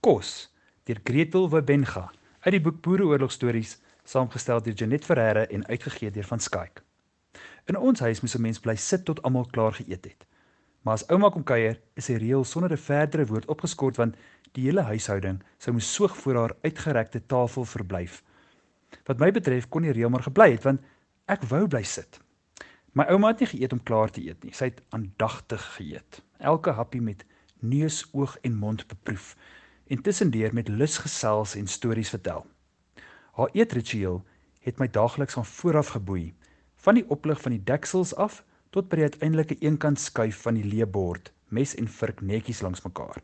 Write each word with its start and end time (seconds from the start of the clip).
Kos 0.00 0.48
deur 0.88 0.96
Gretel 1.04 1.50
Webenga 1.52 2.06
uit 2.40 2.54
die 2.54 2.60
boek 2.64 2.78
Boereoorlogstories 2.80 3.74
saamgestel 4.08 4.62
deur 4.64 4.72
Janet 4.72 5.04
Ferreira 5.04 5.42
en 5.52 5.66
uitgegee 5.66 6.08
deur 6.10 6.24
Van 6.24 6.40
Skyk. 6.40 6.80
In 7.68 7.76
ons 7.76 8.00
huis 8.00 8.22
moes 8.24 8.36
'n 8.38 8.40
mens 8.40 8.60
bly 8.64 8.76
sit 8.80 9.04
tot 9.04 9.20
almal 9.22 9.44
klaar 9.52 9.76
geëet 9.76 10.04
het. 10.08 10.24
Maar 10.82 10.94
as 10.94 11.06
ouma 11.08 11.28
kom 11.28 11.44
kuier, 11.44 11.80
is 11.94 12.06
die 12.06 12.16
reël 12.16 12.44
sonder 12.44 12.72
'n 12.72 12.84
verdere 12.86 13.26
woord 13.26 13.46
opgeskort 13.46 13.96
want 13.96 14.16
die 14.52 14.64
hele 14.64 14.80
huishouding 14.80 15.42
sou 15.58 15.72
moes 15.72 15.94
soog 15.94 16.16
voor 16.16 16.34
haar 16.34 16.56
uitgerekte 16.62 17.26
tafel 17.26 17.64
verblyf. 17.64 18.22
Wat 19.04 19.18
my 19.18 19.30
betref 19.30 19.68
kon 19.68 19.82
die 19.82 19.92
reël 19.92 20.08
maar 20.08 20.22
gebly 20.22 20.50
het 20.52 20.62
want 20.62 20.80
ek 21.26 21.42
wou 21.42 21.66
bly 21.68 21.82
sit. 21.82 22.20
My 22.92 23.04
ouma 23.04 23.28
het 23.28 23.40
nie 23.40 23.48
geëet 23.48 23.72
om 23.72 23.82
klaar 23.82 24.10
te 24.10 24.24
eet 24.24 24.44
nie. 24.44 24.52
Sy 24.52 24.64
het 24.64 24.82
aandagtig 24.88 25.74
geëet. 25.76 26.22
Elke 26.38 26.70
happie 26.70 27.00
met 27.00 27.24
neus, 27.58 28.08
oog 28.12 28.38
en 28.40 28.54
mond 28.54 28.88
beproef 28.88 29.36
en 29.90 30.02
tussendeur 30.06 30.54
met 30.54 30.68
lus 30.70 30.98
gesels 31.02 31.56
en 31.58 31.66
stories 31.66 32.12
vertel. 32.14 32.44
Haar 33.34 33.50
eetritueel 33.58 34.20
het 34.62 34.78
my 34.78 34.86
daagliks 34.92 35.34
van 35.34 35.46
vooraf 35.46 35.94
geboei, 35.96 36.30
van 36.84 36.96
die 36.96 37.06
oplig 37.10 37.40
van 37.42 37.56
die 37.56 37.64
deksels 37.64 38.14
af 38.14 38.42
tot 38.70 38.88
by 38.88 39.00
die 39.00 39.08
uiteindelike 39.10 39.56
eenkant 39.66 40.00
skuif 40.00 40.44
van 40.46 40.60
die 40.60 40.66
leebord, 40.66 41.32
mes 41.50 41.74
en 41.74 41.90
vurk 41.90 42.22
netjies 42.22 42.62
langs 42.62 42.84
mekaar. 42.86 43.18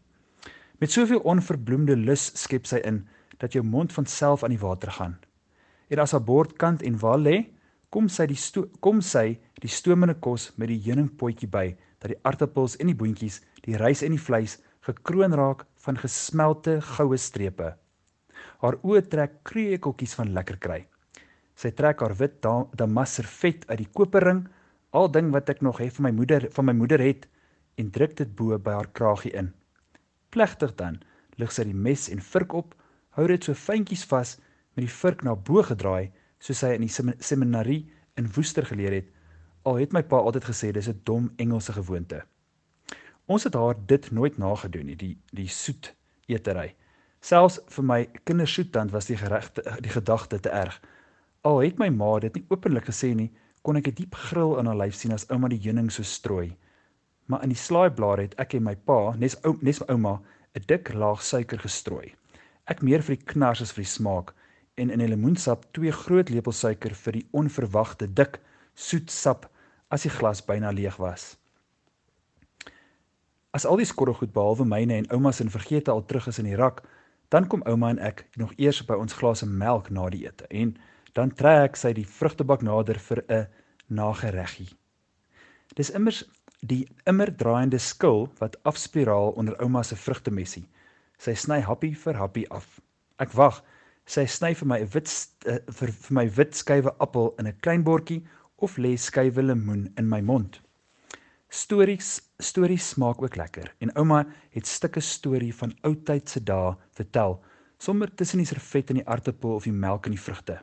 Met 0.83 0.93
soveel 0.93 1.23
onverbloemde 1.25 1.97
lus 1.97 2.33
skep 2.35 2.67
sy 2.67 2.83
in 2.85 3.05
dat 3.39 3.55
jou 3.55 3.63
mond 3.65 3.93
van 3.95 4.07
self 4.11 4.43
aan 4.45 4.53
die 4.53 4.61
water 4.61 4.91
gaan. 4.99 5.15
En 5.89 6.03
as 6.03 6.13
haar 6.13 6.25
bord 6.25 6.57
kant 6.59 6.83
en 6.83 6.99
wal 6.99 7.23
lê, 7.23 7.37
kom 7.95 8.09
sy 8.11 8.27
die 8.27 8.39
kom 8.83 9.01
sy 9.01 9.39
die 9.63 9.71
stomende 9.71 10.17
kos 10.19 10.51
met 10.57 10.69
die 10.73 10.83
heuningpotjie 10.89 11.49
by 11.49 11.69
dat 12.03 12.11
die 12.11 12.19
aartappels 12.29 12.77
en 12.83 12.91
die 12.91 12.99
boontjies, 12.99 13.41
die 13.63 13.79
rys 13.79 14.03
en 14.03 14.17
die 14.17 14.21
vleis 14.21 14.59
gekroon 14.87 15.35
raak 15.35 15.65
van 15.83 15.99
gesmelte 15.99 16.77
goue 16.95 17.19
strepe. 17.19 17.73
Haar 18.63 18.77
oë 18.87 19.03
trek 19.11 19.41
kreekeltjies 19.49 20.15
van 20.19 20.31
lekker 20.37 20.59
kry. 20.63 20.85
Sy 21.59 21.73
trek 21.75 22.05
haar 22.05 22.15
wit 22.21 22.39
damas 22.79 23.17
servet 23.19 23.65
uit 23.71 23.81
die 23.83 23.91
koperring, 23.99 24.45
al 24.93 25.11
ding 25.11 25.33
wat 25.35 25.51
ek 25.51 25.65
nog 25.67 25.81
het 25.83 25.97
van 25.97 26.09
my 26.09 26.13
moeder 26.15 26.47
van 26.55 26.69
my 26.69 26.75
moeder 26.77 27.03
het 27.03 27.27
en 27.81 27.91
druk 27.91 28.15
dit 28.21 28.31
bo 28.39 28.59
by 28.59 28.77
haar 28.79 28.91
kragie 28.93 29.33
in. 29.35 29.51
Plegtig 30.31 30.77
dan 30.79 31.01
lig 31.41 31.53
sy 31.53 31.67
die 31.69 31.77
mes 31.87 32.07
en 32.13 32.23
vurk 32.23 32.55
op, 32.55 32.77
hou 33.19 33.27
dit 33.29 33.43
so 33.45 33.59
fyntjies 33.59 34.07
vas 34.09 34.37
met 34.77 34.87
die 34.87 34.93
vurk 34.93 35.25
na 35.27 35.35
bo 35.35 35.65
gedraai 35.67 36.13
soos 36.39 36.63
hy 36.63 36.77
in 36.77 36.87
die 36.87 37.17
seminarie 37.25 37.83
in 38.17 38.31
Woester 38.37 38.65
geleer 38.69 39.01
het. 39.01 39.11
Al 39.67 39.83
het 39.83 39.93
my 39.93 40.05
pa 40.07 40.23
altyd 40.23 40.47
gesê 40.47 40.73
dis 40.73 40.89
'n 40.89 41.01
dom 41.05 41.33
Engelse 41.37 41.73
gewoonte. 41.73 42.23
Ons 43.27 43.45
het 43.45 43.55
haar 43.55 43.75
dit 43.87 44.11
nooit 44.15 44.37
nagedoen 44.39 44.87
nie, 44.87 44.97
die 44.97 45.15
die 45.35 45.49
soet 45.51 45.95
eetery. 46.31 46.69
Selfs 47.21 47.59
vir 47.75 47.85
my 47.85 47.99
kindersoettand 48.29 48.93
was 48.95 49.09
die 49.11 49.17
geregte 49.19 49.65
die 49.83 49.91
gedagte 49.91 50.39
te 50.41 50.53
erg. 50.55 50.77
Al 51.43 51.59
het 51.65 51.79
my 51.83 51.89
ma 51.91 52.13
dit 52.23 52.39
nie 52.39 52.45
openlik 52.55 52.87
gesê 52.87 53.15
nie, 53.19 53.33
kon 53.63 53.77
ek 53.77 53.89
'n 53.89 53.99
diep 53.99 54.15
gril 54.29 54.59
in 54.61 54.67
haar 54.71 54.79
lyf 54.79 54.95
sien 54.95 55.13
as 55.13 55.27
ouma 55.31 55.49
die 55.49 55.63
heuning 55.65 55.91
so 55.91 56.03
strooi. 56.03 56.57
Maar 57.27 57.43
in 57.43 57.51
die 57.51 57.59
slaaiblaar 57.59 58.23
het 58.23 58.35
ek 58.39 58.55
en 58.55 58.63
my 58.63 58.77
pa, 58.77 59.17
nes 59.19 59.35
ou 59.45 59.57
nes 59.61 59.81
my 59.81 59.87
ouma, 59.95 60.21
'n 60.55 60.63
dik 60.67 60.93
laag 60.95 61.23
suiker 61.23 61.59
gestrooi. 61.59 62.15
Ek 62.67 62.83
meer 62.83 63.03
vir 63.03 63.17
die 63.17 63.25
knars 63.33 63.61
as 63.63 63.73
vir 63.73 63.83
die 63.83 63.91
smaak 63.91 64.35
en 64.77 64.91
in 64.91 65.01
'n 65.01 65.11
lemoensap 65.11 65.67
twee 65.73 65.91
groot 65.91 66.31
lepels 66.31 66.61
suiker 66.61 66.95
vir 66.95 67.13
die 67.13 67.27
onverwagte 67.33 68.07
dik 68.07 68.39
soet 68.75 69.11
sap 69.11 69.51
as 69.91 70.03
die 70.03 70.11
glas 70.11 70.41
byna 70.41 70.71
leeg 70.71 70.97
was. 70.99 71.37
As 73.57 73.65
al 73.65 73.79
die 73.81 73.89
skorrelgoed 73.89 74.35
behalwe 74.37 74.67
myne 74.69 74.99
en 75.01 75.07
ouma 75.17 75.31
se 75.33 75.45
vergete 75.49 75.91
al 75.91 76.03
terug 76.05 76.27
is 76.29 76.39
in 76.43 76.49
die 76.51 76.57
rak, 76.61 76.83
dan 77.33 77.47
kom 77.49 77.63
ouma 77.65 77.89
en 77.95 78.01
ek 78.05 78.27
nog 78.37 78.53
eers 78.61 78.83
by 78.85 78.99
ons 79.01 79.17
glase 79.17 79.47
melk 79.49 79.89
na 79.91 80.11
die 80.13 80.27
ete 80.27 80.45
en 80.51 80.75
dan 81.17 81.33
trek 81.39 81.79
sy 81.81 81.95
die 81.97 82.05
vrugtebak 82.19 82.61
nader 82.67 83.01
vir 83.07 83.23
'n 83.29 83.47
nagereggie. 83.89 84.69
Dis 85.75 85.91
immers 85.91 86.25
die 86.61 86.85
immer 87.07 87.33
draaiende 87.33 87.79
skil 87.79 88.29
wat 88.43 88.61
afspiraal 88.65 89.33
onder 89.41 89.57
ouma 89.63 89.83
se 89.83 89.97
vrugtemessie. 89.97 90.69
Sy 91.19 91.35
sny 91.35 91.61
happie 91.61 91.95
vir 91.95 92.15
happie 92.15 92.47
af. 92.51 92.81
Ek 93.19 93.33
wag. 93.33 93.63
Sy 94.07 94.27
sny 94.27 94.55
vir 94.55 94.69
my 94.69 94.81
'n 94.81 94.91
wit 94.93 95.09
uh, 95.47 95.59
vir, 95.81 95.93
vir 95.93 96.15
my 96.15 96.29
wit 96.29 96.55
skywe 96.55 96.93
appel 96.99 97.35
in 97.39 97.47
'n 97.47 97.59
klein 97.63 97.85
bordjie 97.85 98.23
of 98.57 98.77
lê 98.77 98.97
skywe 98.97 99.43
lemoen 99.43 99.93
in 99.97 100.09
my 100.09 100.21
mond. 100.21 100.61
Stories 101.57 102.09
stories 102.39 102.89
smaak 102.89 103.23
ook 103.23 103.37
lekker 103.41 103.75
en 103.79 103.95
ouma 103.97 104.27
het 104.53 104.67
stukke 104.67 105.01
storie 105.01 105.55
van 105.57 105.71
ou 105.89 105.95
tyd 106.09 106.29
se 106.29 106.43
dae 106.45 106.75
vertel 106.99 107.39
sommer 107.79 108.11
tussen 108.15 108.43
die 108.43 108.49
servet 108.51 108.91
en 108.93 108.99
die 109.01 109.07
aartappel 109.09 109.55
of 109.55 109.65
die 109.65 109.73
melk 109.85 110.05
en 110.07 110.13
die 110.13 110.21
vrugte 110.21 110.59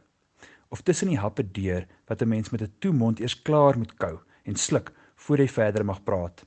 of 0.75 0.83
tussen 0.85 1.09
die 1.09 1.17
happe 1.17 1.45
deur 1.55 1.87
wat 2.11 2.21
'n 2.21 2.29
mens 2.29 2.51
met 2.53 2.61
'n 2.61 2.73
toe 2.79 2.93
mond 2.93 3.19
eers 3.19 3.41
klaar 3.41 3.77
moet 3.77 3.95
kou 4.03 4.19
en 4.43 4.55
sluk 4.55 4.93
voor 5.15 5.37
hy 5.37 5.47
verder 5.47 5.85
mag 5.85 6.03
praat. 6.03 6.45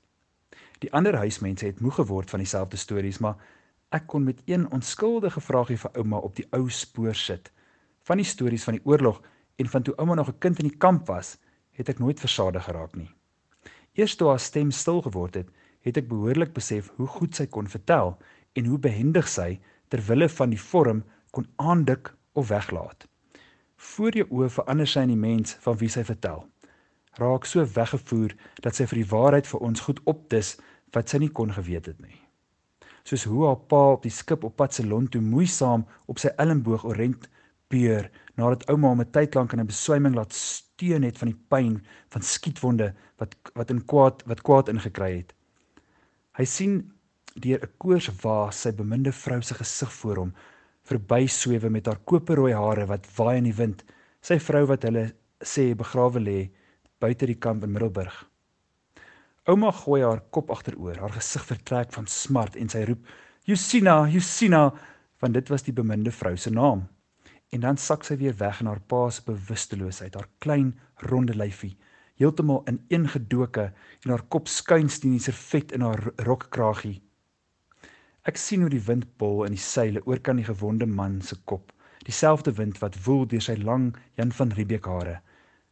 Die 0.78 0.92
ander 0.92 1.16
huismense 1.16 1.66
het 1.66 1.80
moeg 1.80 1.94
geword 1.94 2.30
van 2.30 2.38
dieselfde 2.38 2.76
stories, 2.76 3.18
maar 3.18 3.36
ek 3.90 4.06
kon 4.06 4.24
met 4.24 4.42
een 4.44 4.70
onskuldige 4.70 5.40
vraagie 5.40 5.78
vir 5.78 5.90
ouma 5.96 6.16
op 6.16 6.36
die 6.36 6.46
ou 6.50 6.70
spoor 6.70 7.14
sit. 7.14 7.52
Van 8.02 8.16
die 8.16 8.26
stories 8.26 8.64
van 8.64 8.74
die 8.74 8.86
oorlog 8.86 9.22
en 9.56 9.68
van 9.68 9.82
toe 9.82 9.96
ouma 9.96 10.14
nog 10.14 10.28
'n 10.28 10.38
kind 10.38 10.58
in 10.58 10.68
die 10.68 10.78
kamp 10.78 11.06
was, 11.06 11.38
het 11.72 11.88
ek 11.88 11.98
nooit 11.98 12.20
versadig 12.20 12.64
geraak 12.64 12.94
nie. 12.96 13.10
Eers 13.96 14.14
toe 14.16 14.28
haar 14.28 14.40
stem 14.40 14.70
stil 14.70 15.00
geword 15.02 15.38
het, 15.40 15.48
het 15.86 15.96
ek 15.96 16.08
behoorlik 16.10 16.52
besef 16.56 16.90
hoe 16.98 17.06
goed 17.08 17.36
sy 17.38 17.46
kon 17.48 17.68
vertel 17.70 18.16
en 18.58 18.68
hoe 18.68 18.78
behendig 18.78 19.28
sy 19.30 19.56
ter 19.88 20.02
wille 20.08 20.28
van 20.28 20.52
die 20.52 20.60
vorm 20.60 21.04
kon 21.32 21.46
aandik 21.56 22.10
of 22.36 22.50
weglaat. 22.50 23.06
Voor 23.76 24.18
jou 24.18 24.26
oë 24.38 24.50
verander 24.52 24.90
sy 24.90 25.06
in 25.06 25.14
die 25.14 25.22
mens 25.22 25.56
van 25.64 25.78
wie 25.80 25.88
sy 25.92 26.04
vertel. 26.04 26.44
Raak 27.16 27.48
so 27.48 27.64
weggevoer 27.64 28.34
dat 28.64 28.76
sy 28.76 28.84
vir 28.90 29.00
die 29.00 29.10
waarheid 29.12 29.48
vir 29.48 29.64
ons 29.64 29.84
goed 29.86 30.02
opdis 30.04 30.56
wat 30.92 31.08
sy 31.08 31.22
nie 31.22 31.32
kon 31.32 31.52
geweet 31.56 31.88
het 31.88 32.00
nie. 32.04 32.20
Soos 33.06 33.24
hoe 33.30 33.46
haar 33.46 33.60
pa 33.70 33.82
op 33.94 34.04
die 34.04 34.12
skip 34.12 34.44
op 34.44 34.56
pad 34.60 34.74
Ceylon 34.76 35.08
toe 35.08 35.22
moeisaam 35.22 35.86
op 36.10 36.20
sy 36.20 36.32
elmboog 36.42 36.84
orent 36.84 37.28
beur 37.72 38.10
nadat 38.36 38.66
ouma 38.70 38.90
hom 38.92 39.00
'n 39.00 39.12
tyd 39.16 39.34
lank 39.34 39.52
in 39.52 39.60
'n 39.60 39.72
beswyming 39.72 40.14
laat 40.14 40.32
steun 40.32 41.02
het 41.02 41.18
van 41.18 41.28
die 41.32 41.40
pyn 41.52 41.74
van 42.12 42.22
skietwonde 42.22 42.94
wat 43.18 43.34
wat 43.54 43.70
in 43.70 43.84
kwaad 43.90 44.22
wat 44.26 44.42
kwaad 44.42 44.68
ingekry 44.68 45.12
het. 45.16 45.32
Hy 46.38 46.44
sien 46.44 46.92
deur 47.34 47.60
'n 47.62 47.72
koors 47.78 48.08
waas 48.22 48.60
sy 48.60 48.72
beminde 48.72 49.12
vrou 49.12 49.40
se 49.42 49.54
gesig 49.54 49.92
voor 49.92 50.16
hom 50.16 50.32
verby 50.88 51.26
swewe 51.26 51.70
met 51.70 51.86
haar 51.86 52.00
koperrooi 52.04 52.52
hare 52.52 52.86
wat 52.86 53.06
waai 53.16 53.38
in 53.38 53.44
die 53.44 53.58
wind, 53.62 53.84
sy 54.20 54.38
vrou 54.38 54.66
wat 54.66 54.82
hulle 54.82 55.12
sê 55.42 55.74
begrawe 55.74 56.20
lê 56.20 56.50
buite 57.00 57.26
die 57.26 57.40
kamp 57.44 57.64
in 57.64 57.72
Middelburg. 57.72 58.26
Ouma 59.48 59.70
gooi 59.72 60.02
haar 60.02 60.20
kop 60.30 60.50
agteroor, 60.50 60.96
haar 60.98 61.12
gesig 61.12 61.44
vertrek 61.44 61.92
van 61.92 62.06
smart 62.06 62.56
en 62.56 62.68
sy 62.68 62.84
roep: 62.84 63.06
"Jusina, 63.44 64.06
Jusina!" 64.08 64.72
want 65.20 65.34
dit 65.34 65.48
was 65.48 65.62
die 65.62 65.72
beminde 65.72 66.10
vrou 66.10 66.36
se 66.36 66.50
naam 66.50 66.88
en 67.54 67.62
dan 67.62 67.78
sak 67.78 68.04
sy 68.04 68.16
weer 68.20 68.36
weg 68.40 68.60
in 68.60 68.70
haar 68.70 68.80
pa 68.80 69.06
se 69.10 69.22
bewusteloosheid, 69.26 70.14
haar 70.14 70.28
klein 70.44 70.72
ronde 71.10 71.36
lyfie, 71.36 71.76
heeltemal 72.18 72.64
ineengedoke 72.70 73.68
en 74.04 74.12
haar 74.12 74.24
kop 74.32 74.48
skuins 74.48 74.98
teen 75.02 75.16
die 75.16 75.22
servet 75.22 75.74
in 75.76 75.84
haar 75.86 76.02
rokkragie. 76.26 76.98
Ek 78.26 78.40
sien 78.40 78.64
hoe 78.64 78.72
die 78.72 78.82
wind 78.82 79.06
pol 79.20 79.44
in 79.46 79.54
die 79.54 79.62
seile 79.62 80.02
oor 80.06 80.18
kan 80.18 80.40
die 80.40 80.48
gewonde 80.48 80.88
man 80.90 81.20
se 81.22 81.38
kop, 81.44 81.70
dieselfde 82.08 82.56
wind 82.58 82.80
wat 82.82 82.98
woel 83.06 83.26
deur 83.30 83.44
sy 83.44 83.54
lang 83.60 83.92
Jan 84.18 84.34
van 84.34 84.52
Riebeeck 84.56 84.88
hare. 84.90 85.20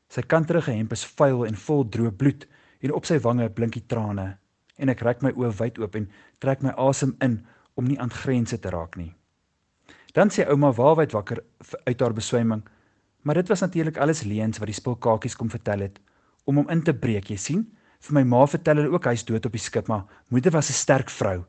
Sy 0.08 0.22
kanterige 0.22 0.74
hemp 0.76 0.92
is 0.94 1.06
vuil 1.18 1.46
en 1.48 1.58
vol 1.66 1.84
droë 1.90 2.14
bloed 2.20 2.46
en 2.84 2.94
op 2.94 3.08
sy 3.08 3.18
wange 3.24 3.48
blink 3.56 3.74
die 3.78 3.86
trane 3.88 4.34
en 4.78 4.90
ek 4.90 5.02
rek 5.06 5.22
my 5.22 5.32
oë 5.38 5.52
wyd 5.60 5.78
oop 5.82 5.98
en 5.98 6.08
trek 6.42 6.62
my 6.64 6.72
asem 6.88 7.14
in 7.24 7.38
om 7.78 7.86
nie 7.88 7.98
aan 8.02 8.12
grense 8.12 8.58
te 8.58 8.72
raak 8.74 8.98
nie. 8.98 9.12
Dan 10.14 10.30
sê 10.30 10.46
ouma 10.46 10.70
waarwyd 10.72 11.12
wakker 11.12 11.40
uit 11.84 12.00
haar 12.00 12.14
beswyming. 12.14 12.62
Maar 13.22 13.34
dit 13.34 13.48
was 13.48 13.60
natuurlik 13.60 13.96
alles 13.98 14.22
leuns 14.22 14.60
wat 14.62 14.70
die 14.70 14.76
spulkakies 14.76 15.36
kom 15.36 15.50
vertel 15.50 15.88
het 15.88 15.98
om 16.44 16.60
hom 16.60 16.68
in 16.68 16.82
te 16.84 16.92
breek, 16.92 17.30
jy 17.32 17.38
sien? 17.40 17.62
Vir 18.04 18.18
my 18.18 18.22
ma 18.28 18.42
vertel 18.46 18.82
hulle 18.82 18.92
ook 18.92 19.06
hy's 19.08 19.24
dood 19.24 19.46
op 19.48 19.54
die 19.56 19.62
skip, 19.62 19.88
maar 19.88 20.04
moeder 20.28 20.52
was 20.52 20.68
'n 20.68 20.76
sterk 20.76 21.10
vrou. 21.10 21.44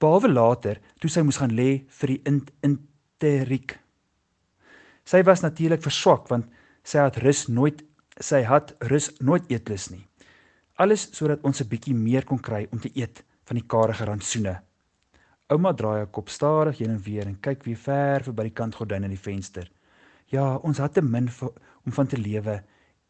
Behalwe 0.00 0.28
later, 0.32 0.80
toe 1.00 1.10
sy 1.10 1.20
moes 1.20 1.36
gaan 1.36 1.52
lê 1.52 1.84
vir 2.00 2.08
die 2.08 2.22
interiek. 2.62 3.78
Sy 5.04 5.22
was 5.22 5.42
natuurlik 5.42 5.82
verswak 5.82 6.28
want 6.28 6.46
sy 6.82 6.98
het 6.98 7.16
rus 7.16 7.48
nooit 7.48 7.82
sy 8.20 8.42
het 8.44 8.74
rus 8.80 9.10
nooit 9.20 9.44
eetlus 9.50 9.90
nie. 9.90 10.06
Alles 10.76 11.08
sodat 11.12 11.44
ons 11.44 11.60
'n 11.60 11.68
bietjie 11.68 11.94
meer 11.94 12.24
kon 12.24 12.38
kry 12.38 12.66
om 12.72 12.80
te 12.80 12.90
eet 12.94 13.22
van 13.44 13.56
die 13.56 13.66
karige 13.66 14.04
rantsoene. 14.04 14.60
Ouma 15.50 15.72
draai 15.74 15.96
haar 15.98 16.10
kop 16.14 16.28
stadig 16.30 16.78
heen 16.78 16.92
en 16.94 17.00
weer 17.02 17.26
en 17.26 17.38
kyk 17.42 17.64
weer 17.66 17.78
ver 17.82 18.22
verby 18.22 18.44
die 18.46 18.54
kantgordyn 18.54 19.02
in 19.02 19.10
die 19.10 19.18
venster. 19.18 19.66
Ja, 20.30 20.60
ons 20.62 20.78
het 20.78 20.94
te 20.94 21.02
min 21.02 21.26
vir, 21.26 21.50
om 21.82 21.94
van 21.96 22.06
te 22.06 22.18
lewe 22.18 22.60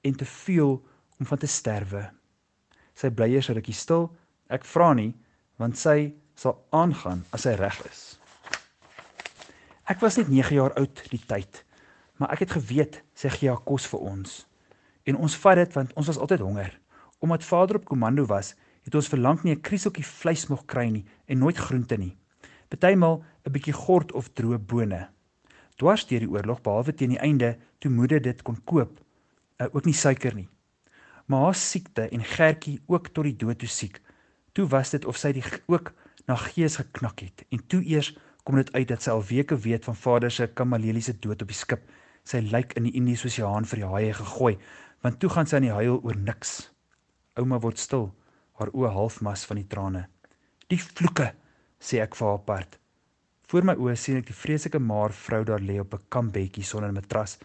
en 0.08 0.14
te 0.16 0.24
veel 0.24 0.78
om 1.20 1.28
van 1.28 1.40
te 1.42 1.50
sterwe. 1.50 2.06
Sy 2.96 3.10
bly 3.12 3.28
eers 3.34 3.50
rukkie 3.52 3.76
stil. 3.76 4.08
Ek 4.48 4.64
vra 4.64 4.94
nie, 4.96 5.10
want 5.60 5.76
sy 5.76 6.14
sal 6.32 6.56
aangaan 6.72 7.26
as 7.36 7.44
hy 7.44 7.52
reg 7.60 7.76
is. 7.90 8.00
Ek 9.92 10.00
was 10.00 10.16
net 10.16 10.30
9 10.32 10.56
jaar 10.56 10.72
oud 10.80 11.02
die 11.12 11.20
tyd, 11.28 11.60
maar 12.16 12.32
ek 12.32 12.46
het 12.46 12.56
geweet 12.56 13.02
sy 13.12 13.28
gee 13.34 13.52
haar 13.52 13.60
kos 13.68 13.84
vir 13.92 14.06
ons. 14.14 14.38
En 15.04 15.20
ons 15.20 15.36
vat 15.44 15.60
dit 15.60 15.76
want 15.76 15.92
ons 15.92 16.08
was 16.08 16.22
altyd 16.24 16.40
honger. 16.46 16.72
Omdat 17.20 17.44
vader 17.44 17.82
op 17.82 17.84
komando 17.84 18.24
was, 18.32 18.54
het 18.88 18.96
ons 18.96 19.12
verlang 19.12 19.44
nie 19.44 19.52
'n 19.52 19.60
krieseltjie 19.60 20.08
vleis 20.08 20.48
mag 20.48 20.64
kry 20.64 20.88
nie 20.88 21.04
en 21.28 21.38
nooit 21.38 21.56
groente 21.56 21.98
nie. 21.98 22.16
Partymal 22.70 23.22
'n 23.44 23.52
bietjie 23.52 23.74
gort 23.74 24.12
of 24.12 24.30
droë 24.38 24.58
bone. 24.58 25.00
Dwars 25.76 26.06
deur 26.06 26.22
die 26.22 26.30
oorlog 26.30 26.62
behalwe 26.62 26.94
teen 26.94 27.14
die 27.14 27.18
einde 27.18 27.56
toe 27.78 27.90
moeder 27.90 28.22
dit 28.22 28.42
kon 28.42 28.58
koop, 28.64 29.00
uh, 29.58 29.66
ook 29.72 29.84
nie 29.84 29.96
suiker 29.96 30.34
nie. 30.34 30.48
Maar 31.26 31.40
haar 31.40 31.54
siekte 31.54 32.08
en 32.08 32.24
Gertjie 32.24 32.80
ook 32.86 33.08
tot 33.08 33.24
die 33.24 33.36
dood 33.36 33.58
toe 33.58 33.68
siek. 33.68 34.00
Toe 34.52 34.66
was 34.68 34.90
dit 34.90 35.04
of 35.04 35.16
sy 35.16 35.32
die 35.32 35.44
ook 35.66 35.92
na 36.26 36.36
gees 36.36 36.76
geknak 36.76 37.20
het 37.20 37.44
en 37.50 37.66
toe 37.66 37.82
eers 37.82 38.12
kom 38.44 38.56
dit 38.56 38.72
uit 38.72 38.88
dat 38.88 39.02
sy 39.02 39.10
al 39.10 39.24
weke 39.24 39.56
weet 39.56 39.84
van 39.84 39.96
vader 39.96 40.30
se 40.30 40.46
kamaleliese 40.46 41.18
dood 41.18 41.42
op 41.42 41.48
die 41.48 41.56
skip. 41.56 41.82
Sy 42.24 42.40
lyk 42.44 42.76
in 42.78 42.86
die 42.86 42.94
Indiese 42.98 43.26
Oseaan 43.26 43.66
vir 43.66 43.82
die 43.82 43.90
haie 43.90 44.14
gegooi, 44.14 44.56
want 45.02 45.20
toe 45.20 45.30
gaan 45.30 45.46
sy 45.46 45.58
aan 45.58 45.66
die 45.68 45.74
huil 45.74 46.00
oor 46.02 46.16
niks. 46.16 46.70
Ouma 47.38 47.60
word 47.60 47.78
stil 47.78 48.10
haar 48.60 48.72
oë 48.76 48.92
halfmas 48.92 49.46
van 49.48 49.60
die 49.60 49.68
trane. 49.70 50.04
Die 50.68 50.78
vloeke, 50.78 51.30
sê 51.80 52.00
ek 52.04 52.14
vir 52.14 52.28
haar 52.28 52.38
apart. 52.38 52.78
Voor 53.50 53.64
my 53.66 53.74
oë 53.74 53.96
sien 53.98 54.20
ek 54.20 54.28
die 54.28 54.36
vreeslike 54.36 54.78
maar 54.78 55.10
vrou 55.16 55.40
daar 55.44 55.64
lê 55.64 55.80
op 55.80 55.94
'n 55.94 56.06
kampbedjie 56.08 56.64
sonder 56.64 56.90
'n 56.90 56.94
matras. 56.94 57.38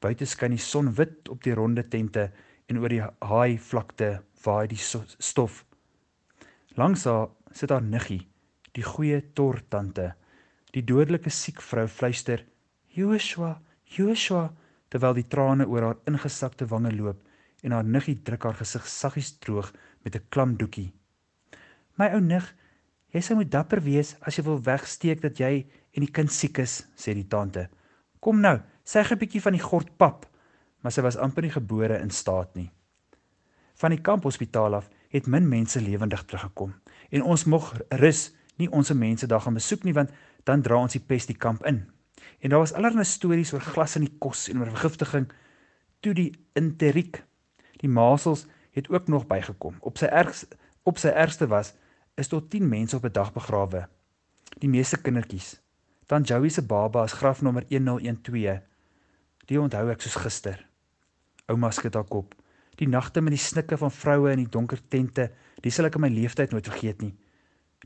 Buite 0.00 0.26
skyn 0.26 0.56
die 0.56 0.64
son 0.70 0.94
wit 0.94 1.28
op 1.28 1.42
die 1.42 1.54
ronde 1.54 1.82
tente 1.88 2.30
en 2.68 2.78
oor 2.78 2.88
die 2.88 3.02
haai 3.20 3.58
vlakte 3.58 4.22
waai 4.44 4.66
die 4.68 4.80
stof. 5.18 5.64
Langs 6.76 7.04
haar 7.04 7.28
sit 7.52 7.70
haar 7.70 7.82
niggie, 7.82 8.26
die 8.72 8.82
goeie 8.82 9.20
tortante. 9.34 10.14
Die 10.72 10.82
dodelike 10.82 11.30
siek 11.30 11.60
vrou 11.60 11.86
fluister: 11.86 12.44
"Joshua, 12.88 13.60
Joshua," 13.84 14.54
terwyl 14.88 15.14
die 15.14 15.28
trane 15.28 15.66
oor 15.66 15.82
haar 15.82 15.98
ingesakte 16.06 16.66
wange 16.66 16.92
loop 16.92 17.20
en 17.62 17.72
haar 17.72 17.84
niggie 17.84 18.22
druk 18.22 18.42
haar 18.42 18.54
gesig 18.54 18.86
saggies 18.88 19.38
droog 19.38 19.72
met 20.02 20.16
'n 20.16 20.26
klam 20.30 20.56
doekie. 20.56 20.92
My 21.98 22.08
ou 22.14 22.20
nig, 22.20 22.54
jy 23.12 23.20
sou 23.20 23.36
moet 23.36 23.50
dapper 23.52 23.82
wees 23.84 24.14
as 24.20 24.38
jy 24.38 24.44
wil 24.46 24.60
wegsteek 24.64 25.22
dat 25.22 25.40
jy 25.40 25.66
en 25.92 26.04
die 26.04 26.12
kind 26.12 26.32
siek 26.32 26.58
is, 26.62 26.82
sê 26.96 27.14
die 27.14 27.28
tante. 27.28 27.68
Kom 28.20 28.40
nou, 28.40 28.58
sê 28.84 29.02
'n 29.02 29.18
bietjie 29.18 29.42
van 29.42 29.52
die 29.52 29.62
gort 29.62 29.96
pap, 29.98 30.26
maar 30.80 30.92
sy 30.92 31.02
was 31.02 31.16
amper 31.16 31.42
nie 31.42 31.50
gebore 31.50 31.98
in 32.00 32.10
staat 32.10 32.54
nie. 32.54 32.70
Van 33.74 33.90
die 33.90 34.00
kamphospitaal 34.00 34.74
af 34.74 34.90
het 35.10 35.26
min 35.26 35.48
mense 35.48 35.80
lewendig 35.80 36.24
teruggekom 36.24 36.74
en 37.10 37.22
ons 37.22 37.44
mog 37.44 37.74
rus 37.90 38.32
nie 38.56 38.70
ons 38.70 38.92
mense 38.92 39.26
daar 39.26 39.40
gaan 39.40 39.58
besoek 39.58 39.84
nie 39.84 39.94
want 39.94 40.10
dan 40.44 40.62
dra 40.62 40.76
ons 40.76 40.92
die 40.92 41.04
pes 41.06 41.26
die 41.26 41.36
kamp 41.36 41.64
in. 41.66 41.84
En 42.40 42.50
daar 42.50 42.58
was 42.58 42.72
allerlei 42.72 43.04
stories 43.04 43.52
oor 43.52 43.60
glas 43.60 43.96
in 43.96 44.06
die 44.06 44.16
kos 44.18 44.48
en 44.48 44.58
oor 44.58 44.70
vergiftiging 44.70 45.28
toe 46.00 46.14
die 46.14 46.32
enteriek, 46.58 47.22
die 47.80 47.88
masels 47.88 48.46
het 48.72 48.88
ook 48.90 49.08
nog 49.08 49.26
bygekom. 49.26 49.76
Op 49.80 49.98
sy 49.98 50.06
ergste 50.06 50.58
op 50.82 50.98
sy 50.98 51.12
ergste 51.14 51.46
was 51.46 51.74
is 52.14 52.28
tot 52.28 52.50
10 52.50 52.68
mense 52.68 52.96
op 52.96 53.04
'n 53.04 53.12
dag 53.12 53.32
begrawe. 53.32 53.88
Die 54.58 54.68
meeste 54.68 55.00
kindertjies. 55.00 55.60
Dan 56.06 56.22
Joey 56.22 56.48
se 56.48 56.62
baba 56.62 57.02
as 57.02 57.12
grafnommer 57.12 57.64
1012. 57.68 58.60
Die 59.46 59.60
onthou 59.60 59.88
ek 59.90 60.00
soos 60.00 60.14
gister. 60.14 60.66
Ouma 61.46 61.70
skud 61.70 61.94
haar 61.94 62.04
kop. 62.04 62.34
Die 62.76 62.88
nagte 62.88 63.20
met 63.20 63.32
die 63.32 63.42
snikke 63.42 63.76
van 63.76 63.90
vroue 63.90 64.30
in 64.30 64.38
die 64.38 64.48
donker 64.48 64.80
tente, 64.88 65.30
dis 65.60 65.74
sal 65.74 65.86
ek 65.86 65.94
in 65.94 66.00
my 66.00 66.08
lewe 66.08 66.46
nooit 66.50 66.68
vergeet 66.68 67.02
nie. 67.02 67.14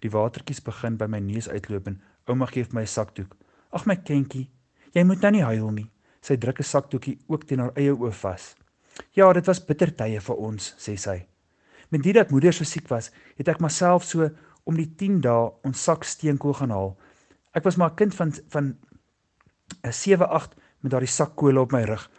Die 0.00 0.10
watertjies 0.10 0.60
begin 0.62 0.96
by 0.96 1.06
my 1.06 1.18
neus 1.18 1.48
uitloop 1.48 1.86
en 1.86 2.00
ouma 2.26 2.46
gee 2.46 2.64
vir 2.64 2.74
my 2.74 2.82
'n 2.82 2.86
sakdoek. 2.86 3.36
Ag 3.72 3.86
my 3.86 3.96
kindjie, 3.96 4.48
jy 4.92 5.04
moet 5.04 5.20
nou 5.20 5.30
nie 5.30 5.44
huil 5.44 5.70
nie. 5.70 5.90
Sy 6.20 6.36
druk 6.36 6.60
'n 6.60 6.64
sakdoekie 6.64 7.18
ook 7.28 7.46
teen 7.46 7.60
haar 7.60 7.72
eie 7.76 7.92
oë 7.92 8.12
vas. 8.12 8.54
Ja, 9.12 9.32
dit 9.32 9.46
was 9.46 9.64
bitter 9.64 9.94
tye 9.94 10.20
vir 10.20 10.36
ons, 10.36 10.74
sê 10.78 10.96
sy. 10.96 11.26
Met 11.88 12.02
dit 12.02 12.14
dat 12.14 12.30
moeder 12.30 12.52
so 12.52 12.64
siek 12.64 12.88
was, 12.88 13.10
het 13.36 13.48
ek 13.48 13.60
myself 13.60 14.04
so 14.04 14.30
om 14.66 14.76
die 14.78 14.88
10 14.98 15.20
dae 15.22 15.50
ons 15.66 15.82
sak 15.82 16.04
steenkool 16.04 16.56
gaan 16.58 16.74
haal. 16.74 16.96
Ek 17.54 17.64
was 17.64 17.76
maar 17.76 17.90
'n 17.90 17.96
kind 17.96 18.14
van 18.14 18.32
van 18.48 18.76
'n 19.82 19.92
7-8 19.92 20.56
met 20.80 20.90
daardie 20.90 21.08
sak 21.08 21.36
kole 21.36 21.60
op 21.60 21.72
my 21.72 21.82
rug. 21.82 22.10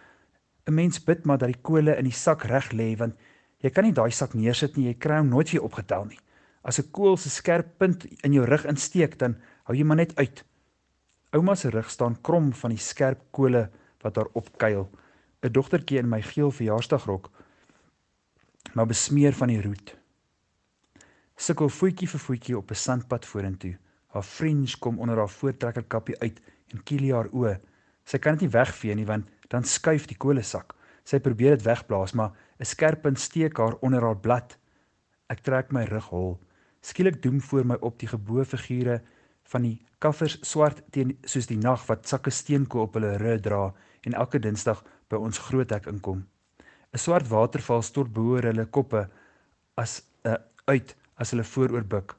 'n 0.68 0.74
Mens 0.74 1.04
bid 1.04 1.26
maar 1.26 1.38
dat 1.38 1.52
die 1.54 1.62
kole 1.62 1.98
in 1.98 2.04
die 2.04 2.20
sak 2.26 2.44
reg 2.44 2.72
lê 2.72 2.96
want 2.98 3.16
jy 3.60 3.70
kan 3.70 3.84
nie 3.84 3.94
daai 3.94 4.12
sak 4.12 4.34
neersit 4.34 4.76
nie, 4.76 4.88
jy 4.88 4.94
kry 4.94 5.18
hom 5.18 5.30
nooit 5.30 5.52
weer 5.52 5.64
opgetel 5.64 6.06
nie. 6.06 6.20
As 6.64 6.80
'n 6.80 6.92
koel 6.92 7.18
se 7.18 7.30
skerp 7.30 7.78
punt 7.78 8.06
in 8.24 8.34
jou 8.34 8.46
rug 8.46 8.66
insteek, 8.66 9.18
dan 9.20 9.38
hou 9.64 9.76
jy 9.78 9.84
maar 9.84 9.98
net 9.98 10.16
uit. 10.16 10.44
Ouma 11.32 11.56
se 11.56 11.70
rug 11.70 11.90
staan 11.90 12.22
krom 12.22 12.54
van 12.54 12.70
die 12.70 12.80
skerp 12.80 13.20
kole 13.32 13.70
wat 14.02 14.14
daar 14.14 14.30
opkuil. 14.34 14.90
'n 15.44 15.52
dogtertjie 15.52 16.00
in 16.00 16.10
my 16.10 16.22
geel 16.22 16.52
verjaarsdagrok 16.52 17.30
maar 18.78 18.86
besmeer 18.86 19.34
van 19.34 19.50
die 19.50 19.62
roet. 19.62 19.96
Sukkel 21.36 21.70
voetjie 21.70 22.08
vir 22.12 22.22
voetjie 22.22 22.58
op 22.58 22.72
'n 22.72 22.82
sandpad 22.86 23.26
vorentoe. 23.26 23.78
Haar 24.14 24.24
fringe 24.24 24.78
kom 24.80 25.00
onder 25.00 25.18
haar 25.18 25.30
voortrekkerkappie 25.30 26.20
uit 26.20 26.42
en 26.68 26.84
kiel 26.84 27.14
haar 27.14 27.30
oë. 27.32 27.60
Sy 28.06 28.18
kan 28.18 28.34
dit 28.34 28.42
nie 28.42 28.56
wegvee 28.60 28.96
nie 28.96 29.06
want 29.06 29.30
dan 29.48 29.64
skuif 29.64 30.06
die 30.06 30.18
kolesak. 30.18 30.76
Sy 31.04 31.20
probeer 31.20 31.56
dit 31.56 31.66
wegblaas, 31.66 32.14
maar 32.14 32.32
'n 32.60 32.66
skerp 32.66 33.02
punt 33.02 33.20
steek 33.20 33.58
haar 33.58 33.76
onder 33.82 34.02
haar 34.02 34.18
blad. 34.18 34.58
Ek 35.30 35.40
trek 35.40 35.72
my 35.72 35.84
rug 35.84 36.06
hol. 36.06 36.40
Skielik 36.82 37.22
doem 37.22 37.42
voor 37.42 37.66
my 37.66 37.78
op 37.82 38.00
die 38.00 38.08
geboue 38.08 38.46
figure 38.46 39.02
van 39.44 39.62
die 39.62 39.86
kaffers 40.00 40.38
swart 40.42 40.84
teen 40.92 41.18
soos 41.24 41.48
die 41.48 41.58
nag 41.58 41.88
wat 41.88 42.08
sakke 42.08 42.30
steenkool 42.30 42.82
op 42.82 42.94
hulle 42.94 43.18
rug 43.18 43.42
dra 43.42 43.74
en 44.02 44.14
elke 44.14 44.40
dinsdag 44.40 44.84
by 45.10 45.16
ons 45.16 45.38
groot 45.38 45.70
hek 45.70 45.86
inkom. 45.86 46.28
'n 46.94 46.98
Swart 46.98 47.28
waterval 47.28 47.82
stort 47.82 48.12
bo 48.14 48.38
hulle 48.38 48.66
koppe 48.66 49.08
as 49.76 50.02
'n 50.24 50.30
uh, 50.30 50.38
uit 50.68 50.96
as 51.16 51.32
hulle 51.32 51.44
vooroor 51.44 51.86
buig. 51.94 52.16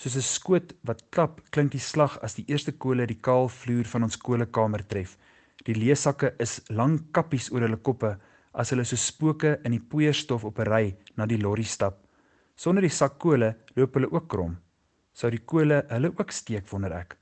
Soos 0.00 0.16
'n 0.16 0.22
skoot 0.22 0.74
wat 0.86 1.02
klap, 1.10 1.40
klink 1.50 1.72
die 1.72 1.86
slag 1.90 2.18
as 2.22 2.34
die 2.34 2.46
eerste 2.48 2.72
kole 2.72 3.06
die 3.06 3.20
kaal 3.28 3.48
vloer 3.48 3.86
van 3.92 4.02
ons 4.02 4.16
kolekamer 4.16 4.82
tref. 4.86 5.16
Die 5.66 5.74
leesakke 5.74 6.34
is 6.38 6.60
lang 6.68 6.98
kappies 7.12 7.50
oor 7.52 7.66
hulle 7.66 7.80
koppe 7.88 8.16
as 8.52 8.70
hulle 8.70 8.84
so 8.84 8.96
spooke 8.96 9.58
in 9.64 9.72
die 9.76 9.86
poeierstof 9.90 10.44
op 10.44 10.58
'n 10.58 10.70
ry 10.72 10.96
na 11.16 11.26
die 11.26 11.42
lorry 11.42 11.64
stap. 11.64 11.96
Sonder 12.56 12.82
die 12.82 12.96
sak 13.00 13.18
kole 13.18 13.54
loop 13.76 13.94
hulle 13.94 14.12
ook 14.12 14.28
krom. 14.28 14.56
Sou 15.12 15.30
die 15.30 15.44
kole 15.44 15.84
hulle 15.90 16.12
ook 16.18 16.30
steek 16.30 16.70
wonder 16.72 16.92
ek. 16.92 17.16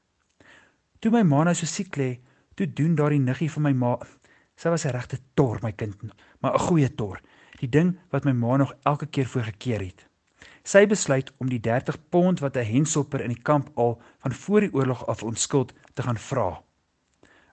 Toe 1.01 1.11
my 1.11 1.23
ma 1.23 1.45
nou 1.45 1.55
so 1.55 1.67
siek 1.67 1.97
lê, 1.97 2.19
toe 2.57 2.67
doen 2.67 2.95
daardie 2.97 3.21
niggie 3.21 3.51
van 3.51 3.63
my 3.63 3.73
ma 3.73 3.97
Sy 4.57 4.69
was 4.73 4.85
'n 4.87 4.91
regte 4.97 5.19
tor, 5.35 5.59
my 5.63 5.73
kind, 5.73 5.97
maar 6.41 6.55
'n 6.55 6.67
goeie 6.69 6.95
tor. 6.95 7.21
Die 7.61 7.69
ding 7.69 7.99
wat 8.11 8.25
my 8.25 8.33
ma 8.33 8.57
nog 8.57 8.75
elke 8.83 9.07
keer 9.07 9.27
voor 9.27 9.43
gekeer 9.43 9.81
het. 9.81 10.07
Sy 10.63 10.87
besluit 10.87 11.33
om 11.39 11.49
die 11.49 11.61
30 11.61 11.97
pond 12.09 12.41
wat 12.41 12.57
'n 12.57 12.65
hensopper 12.65 13.21
in 13.21 13.33
die 13.35 13.43
kamp 13.43 13.71
al 13.75 14.01
van 14.19 14.33
voor 14.33 14.61
die 14.61 14.73
oorlog 14.73 15.07
af 15.07 15.23
onskuld 15.23 15.73
te 15.95 16.03
gaan 16.03 16.19
vra. 16.19 16.63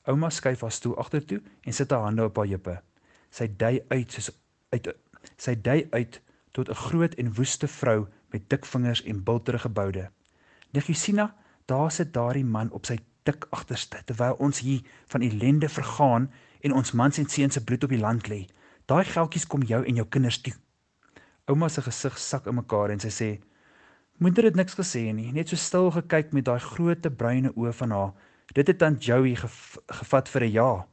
Ouma 0.04 0.30
skuif 0.30 0.62
haar 0.62 0.72
stoel 0.72 0.98
agtertoe 0.98 1.42
en 1.62 1.74
sit 1.74 1.92
haar 1.92 2.02
hande 2.02 2.24
op 2.24 2.38
haar 2.38 2.48
heupe. 2.48 2.82
Sy 3.30 3.48
dui 3.58 3.82
uit 3.88 4.12
soos 4.12 4.32
uit 4.70 4.88
sy 5.38 5.56
dui 5.62 5.88
uit 5.92 6.22
tot 6.52 6.70
'n 6.70 6.82
groot 6.88 7.14
en 7.14 7.34
woeste 7.34 7.68
vrou 7.68 8.08
met 8.30 8.50
dik 8.50 8.66
vingers 8.66 9.04
en 9.04 9.24
bulterige 9.24 9.70
boude. 9.70 10.10
Negisina, 10.72 11.36
daar 11.66 11.92
sit 11.92 12.14
daardie 12.14 12.46
man 12.46 12.72
op 12.72 12.86
sy 12.86 12.98
dik 13.24 13.48
agterste 13.50 14.02
terwyl 14.06 14.36
ons 14.40 14.60
hier 14.60 14.82
van 15.08 15.22
ellende 15.22 15.70
vergaan 15.70 16.32
en 16.64 16.74
ons 16.74 16.92
mans 16.92 17.18
en 17.20 17.30
seuns 17.30 17.54
se 17.54 17.64
bloed 17.64 17.84
op 17.84 17.92
die 17.92 18.00
land 18.00 18.28
lê. 18.32 18.46
Daai 18.88 19.04
geldjies 19.08 19.48
kom 19.48 19.64
jou 19.68 19.82
en 19.84 20.00
jou 20.00 20.06
kinders 20.08 20.40
toe. 20.44 20.54
Ouma 21.52 21.68
se 21.70 21.84
gesig 21.84 22.18
sak 22.20 22.48
in 22.48 22.56
mekaar 22.56 22.92
en 22.92 23.00
sy 23.04 23.12
sê: 23.12 23.30
"Moeder 24.18 24.44
het 24.44 24.56
niks 24.56 24.76
gesê 24.80 25.14
nie, 25.14 25.32
net 25.32 25.50
so 25.50 25.56
stil 25.56 25.92
gekyk 25.92 26.34
met 26.34 26.46
daai 26.46 26.60
groot 26.60 27.18
bruine 27.18 27.52
oë 27.56 27.74
van 27.74 27.92
haar. 27.92 28.14
Dit 28.54 28.68
het 28.68 28.84
aan 28.84 28.98
Joey 29.00 29.36
gev 29.36 29.78
gevat 29.88 30.30
vir 30.30 30.44
'n 30.44 30.52
ja. 30.52 30.88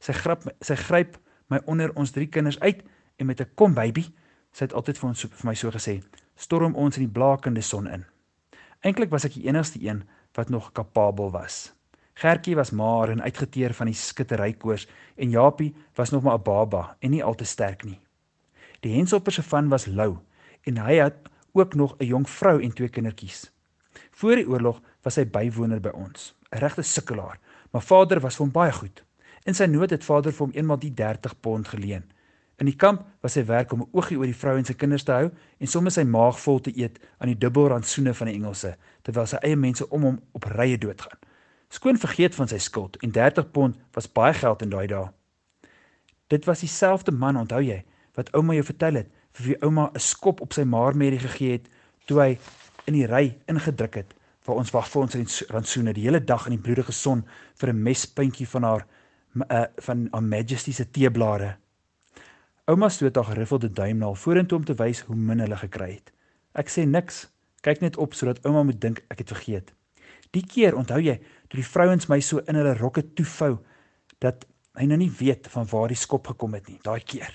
Sy 0.00 0.12
grap 0.12 0.42
sy 0.60 0.74
gryp 0.74 1.18
my 1.48 1.60
onder 1.66 1.96
ons 1.96 2.10
drie 2.10 2.26
kinders 2.26 2.60
uit 2.60 2.82
en 3.18 3.26
met 3.26 3.40
'n 3.40 3.50
kom 3.54 3.74
baby, 3.74 4.04
sy 4.52 4.64
het 4.64 4.72
altyd 4.72 4.98
vir 4.98 5.08
ons 5.08 5.22
vir 5.22 5.46
my 5.46 5.54
so 5.54 5.70
gesê, 5.70 6.02
storm 6.36 6.74
ons 6.74 6.96
in 6.96 7.04
die 7.04 7.12
blakende 7.12 7.62
son 7.62 7.86
in. 7.86 8.04
Eintlik 8.84 9.10
was 9.10 9.24
ek 9.24 9.34
die 9.34 9.48
enigste 9.48 9.78
een 9.82 10.04
wat 10.34 10.48
nog 10.48 10.72
kapabel 10.72 11.30
was." 11.30 11.77
Gertjie 12.18 12.56
was 12.56 12.70
maar 12.70 13.08
en 13.08 13.22
uitgeteer 13.22 13.74
van 13.78 13.86
die 13.86 13.94
skitterykoors 13.94 14.88
en 15.14 15.30
Japie 15.30 15.74
was 15.94 16.10
nog 16.10 16.22
maar 16.22 16.38
'n 16.38 16.42
baba 16.42 16.96
en 16.98 17.10
nie 17.10 17.24
al 17.24 17.34
te 17.34 17.44
sterk 17.44 17.84
nie. 17.84 18.00
Die 18.80 18.94
henshopper 18.94 19.32
se 19.32 19.42
van 19.42 19.68
was 19.68 19.86
lou 19.86 20.16
en 20.62 20.76
hy 20.76 20.94
het 20.94 21.14
ook 21.52 21.74
nog 21.74 21.94
'n 21.98 22.04
jong 22.04 22.28
vrou 22.28 22.62
en 22.62 22.72
twee 22.72 22.88
kindertjies. 22.88 23.52
Voor 24.10 24.34
die 24.34 24.48
oorlog 24.48 24.80
was 25.02 25.16
hy 25.16 25.26
bywoner 25.26 25.80
by 25.80 25.88
ons, 25.88 26.34
'n 26.50 26.58
regte 26.58 26.82
sukkelaar, 26.82 27.38
maar 27.70 27.82
vader 27.82 28.20
was 28.20 28.36
vir 28.36 28.44
hom 28.44 28.52
baie 28.52 28.72
goed. 28.72 29.04
In 29.44 29.54
sy 29.54 29.64
nood 29.64 29.90
het 29.90 30.04
vader 30.04 30.32
vir 30.32 30.46
hom 30.46 30.54
eenmal 30.54 30.78
die 30.78 30.94
30 30.94 31.40
pond 31.40 31.68
geleen. 31.68 32.04
In 32.56 32.66
die 32.66 32.76
kamp 32.76 33.06
was 33.20 33.32
sy 33.32 33.44
werk 33.44 33.72
om 33.72 33.80
'n 33.80 33.88
oogie 33.92 34.18
oor 34.18 34.26
die 34.26 34.34
vrou 34.34 34.56
en 34.56 34.64
sy 34.64 34.74
kinders 34.74 35.04
te 35.04 35.12
hou 35.12 35.30
en 35.58 35.66
sommer 35.66 35.92
sy 35.92 36.02
maag 36.02 36.40
vol 36.40 36.60
te 36.60 36.78
eet 36.78 36.98
aan 37.18 37.28
die 37.28 37.38
dubbelrandsoene 37.38 38.14
van 38.14 38.26
die 38.26 38.34
Engelse 38.34 38.76
terwyl 39.02 39.26
sy 39.26 39.36
eie 39.36 39.56
mense 39.56 39.88
om 39.88 40.02
hom 40.02 40.20
op 40.32 40.44
rye 40.44 40.78
doodgaan. 40.78 41.18
Skoon 41.68 41.98
vergeet 41.98 42.34
van 42.34 42.48
sy 42.48 42.58
skuld 42.58 42.96
en 43.02 43.12
30 43.12 43.50
pond 43.50 43.76
was 43.92 44.12
baie 44.12 44.34
geld 44.34 44.62
in 44.62 44.70
daai 44.70 44.86
dae. 44.86 45.08
Dit 46.28 46.44
was 46.44 46.60
dieselfde 46.60 47.12
man, 47.12 47.36
onthou 47.36 47.60
jy, 47.64 47.84
wat 48.14 48.32
ouma 48.36 48.54
jou 48.54 48.64
vertel 48.64 49.00
het, 49.00 49.08
vir 49.32 49.46
wie 49.46 49.58
ouma 49.62 49.90
'n 49.94 50.00
skop 50.00 50.40
op 50.40 50.52
sy 50.52 50.64
maarmerrie 50.64 51.18
gegee 51.18 51.52
het 51.52 51.68
toe 52.06 52.20
hy 52.20 52.38
in 52.86 52.94
die 52.94 53.06
ry 53.06 53.36
ingedruk 53.46 53.94
het 53.94 54.14
waar 54.48 54.56
ons 54.56 54.72
wag 54.72 54.88
vir 54.88 55.02
ons 55.02 55.42
rantsoene 55.52 55.92
die 55.92 56.06
hele 56.06 56.20
dag 56.24 56.46
in 56.48 56.56
die 56.56 56.62
bloedige 56.64 56.92
son 56.92 57.24
vir 57.60 57.68
'n 57.72 57.82
mespuntjie 57.82 58.48
van 58.48 58.62
haar 58.62 58.86
uh, 59.50 59.64
van 59.76 60.08
haar 60.12 60.22
majesty 60.22 60.72
se 60.72 60.90
teeblare. 60.90 61.56
Ouma 62.64 62.88
stoot 62.88 63.16
haar 63.16 63.24
geriffelde 63.24 63.72
duim 63.72 63.98
na 63.98 64.06
haar 64.06 64.16
vorentoe 64.16 64.58
om 64.58 64.64
te 64.64 64.74
wys 64.74 65.00
hoe 65.00 65.16
min 65.16 65.40
hulle 65.40 65.56
gekry 65.56 65.92
het. 65.92 66.12
Ek 66.54 66.68
sê 66.68 66.86
niks. 66.86 67.28
Kyk 67.60 67.80
net 67.80 67.96
op 67.96 68.14
sodat 68.14 68.44
ouma 68.46 68.62
moet 68.62 68.80
dink 68.80 69.04
ek 69.08 69.18
het 69.18 69.28
vergeet. 69.28 69.72
Die 70.30 70.44
keer, 70.46 70.76
onthou 70.76 71.00
jy, 71.00 71.18
toe 71.48 71.60
die 71.60 71.66
vrouens 71.66 72.08
my 72.08 72.20
so 72.24 72.42
in 72.46 72.58
hulle 72.60 72.76
rokke 72.78 73.02
toevou 73.16 73.56
dat 74.22 74.44
hy 74.78 74.86
nou 74.86 74.98
nie 75.00 75.10
weet 75.20 75.48
van 75.52 75.66
waar 75.70 75.90
die 75.90 75.98
skop 75.98 76.28
gekom 76.30 76.54
het 76.54 76.68
nie, 76.68 76.78
daai 76.84 77.00
keer. 77.00 77.32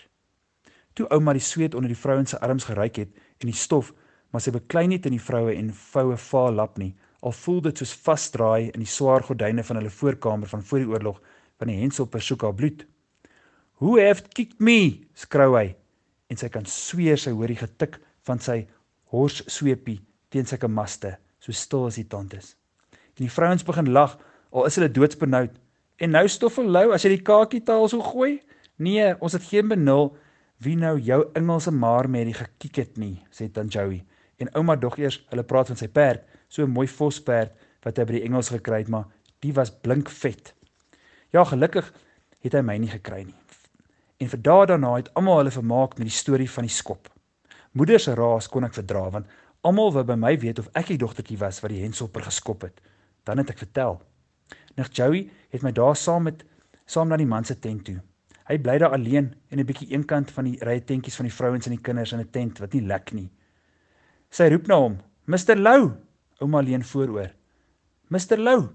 Toe 0.94 1.10
ouma 1.12 1.34
die 1.34 1.44
sweet 1.44 1.76
onder 1.76 1.92
die 1.92 1.98
vrouens 1.98 2.36
se 2.36 2.40
arms 2.46 2.68
geryk 2.70 3.02
het 3.02 3.14
en 3.42 3.50
die 3.50 3.58
stof, 3.58 3.92
maar 4.32 4.42
sy 4.42 4.54
beklei 4.54 4.86
nie 4.88 5.02
in 5.02 5.18
die 5.18 5.22
vroue 5.22 5.56
en 5.56 5.74
voue 5.74 6.18
vaal 6.18 6.56
lap 6.62 6.78
nie, 6.78 6.94
al 7.24 7.34
voel 7.34 7.62
dit 7.68 7.80
soos 7.80 7.94
vasdraai 8.06 8.72
in 8.74 8.82
die 8.84 8.90
swaar 8.90 9.24
gordyne 9.26 9.64
van 9.64 9.80
hulle 9.80 9.94
voorkamer 9.94 10.50
van 10.50 10.64
voor 10.64 10.84
die 10.84 10.92
oorlog 10.92 11.22
van 11.60 11.72
die 11.72 11.80
hensel 11.80 12.06
persoek 12.06 12.44
haar 12.44 12.56
bloed. 12.58 12.86
Who 13.80 13.98
have 14.00 14.30
kicked 14.34 14.60
me? 14.60 15.06
skrou 15.14 15.54
hy 15.58 15.74
en 16.30 16.40
sy 16.40 16.50
kan 16.50 16.66
sweer 16.70 17.20
sy 17.20 17.34
hoor 17.36 17.52
die 17.52 17.60
getik 17.60 18.00
van 18.28 18.42
sy 18.42 18.64
hors 19.14 19.44
sweepie 19.52 20.00
teen 20.34 20.48
sy 20.50 20.58
kamaste, 20.58 21.18
so 21.40 21.54
stil 21.54 21.90
as 21.90 22.00
die 22.00 22.10
tand 22.10 22.34
is. 22.38 22.56
Die 23.20 23.30
vrouens 23.32 23.64
begin 23.64 23.92
lag, 23.92 24.18
al 24.50 24.66
is 24.66 24.76
hulle 24.76 24.92
doodsbenoud. 24.92 25.54
En 26.02 26.10
nou 26.16 26.28
stoffel 26.28 26.66
lou 26.66 26.92
as 26.94 27.06
jy 27.06 27.14
die 27.16 27.26
kakie 27.26 27.62
taal 27.66 27.88
so 27.90 28.02
gooi? 28.02 28.40
Nee, 28.82 29.14
ons 29.22 29.36
het 29.38 29.46
geen 29.46 29.70
benul 29.70 30.16
wie 30.64 30.76
nou 30.80 30.96
jou 31.00 31.20
Engelse 31.38 31.72
maar 31.72 32.10
met 32.10 32.26
die 32.30 32.38
gekiek 32.38 32.80
het 32.82 32.98
nie, 32.98 33.18
sê 33.30 33.50
Tanjoui. 33.52 34.02
En 34.42 34.50
ouma 34.58 34.76
dog 34.80 34.98
eers, 34.98 35.20
hulle 35.30 35.46
praat 35.46 35.70
van 35.70 35.78
sy 35.80 35.88
perd, 35.88 36.24
so 36.48 36.64
'n 36.64 36.74
mooi 36.74 36.88
vosperd 36.88 37.52
wat 37.84 37.98
hy 37.98 38.06
by 38.06 38.14
die 38.14 38.26
Engels 38.26 38.50
gekry 38.50 38.80
het, 38.80 38.90
maar 38.90 39.06
die 39.42 39.54
was 39.54 39.72
blink 39.72 40.10
vet. 40.10 40.54
Ja, 41.32 41.44
gelukkig 41.44 41.94
het 42.42 42.54
hy 42.54 42.62
my 42.62 42.78
nie 42.78 42.90
gekry 42.90 43.24
nie. 43.24 43.40
En 44.20 44.30
vir 44.30 44.42
daardie 44.42 44.74
daarna 44.74 44.96
het 44.96 45.14
almal 45.14 45.38
hulle 45.38 45.52
vermaak 45.52 45.98
met 45.98 46.08
die 46.08 46.18
storie 46.18 46.50
van 46.50 46.64
die 46.64 46.74
skop. 46.74 47.10
Moeder 47.72 48.00
se 48.00 48.14
raas 48.16 48.48
kon 48.48 48.64
ek 48.64 48.74
verdra 48.74 49.10
want 49.10 49.28
almal 49.62 49.92
wou 49.92 50.04
by 50.04 50.16
my 50.16 50.38
weet 50.40 50.60
of 50.60 50.70
ek 50.74 50.88
die 50.88 50.98
dogtertjie 50.98 51.38
was 51.38 51.62
wat 51.64 51.72
die 51.72 51.82
henselper 51.82 52.24
geskop 52.24 52.62
het. 52.62 52.82
Dan 53.24 53.38
het 53.38 53.50
ek 53.54 53.62
vertel. 53.64 54.02
Nig 54.78 54.90
Joey 54.92 55.30
het 55.54 55.64
my 55.64 55.72
daar 55.72 55.96
saam 55.96 56.24
met 56.28 56.44
saam 56.86 57.08
na 57.08 57.18
die 57.18 57.30
man 57.30 57.46
se 57.46 57.56
tent 57.60 57.86
toe. 57.88 58.00
Hy 58.50 58.58
bly 58.60 58.78
daar 58.82 58.96
alleen 58.98 59.34
en 59.50 59.60
'n 59.60 59.66
bietjie 59.66 59.92
eenkant 59.92 60.32
van 60.32 60.46
die 60.46 60.58
rye 60.60 60.84
tentjies 60.84 61.16
van 61.16 61.26
die 61.26 61.36
vrouens 61.36 61.66
en 61.66 61.76
die 61.76 61.82
kinders 61.82 62.12
in 62.14 62.20
'n 62.20 62.32
tent 62.32 62.60
wat 62.60 62.74
nie 62.74 62.82
lek 62.82 63.14
nie. 63.14 63.30
Sy 64.30 64.50
roep 64.50 64.68
na 64.68 64.76
hom: 64.76 64.98
"Mr 65.26 65.56
Lou!" 65.56 65.92
Ouma 66.40 66.60
alleen 66.60 66.84
vooroor. 66.84 67.32
"Mr 68.10 68.38
Lou!" 68.38 68.70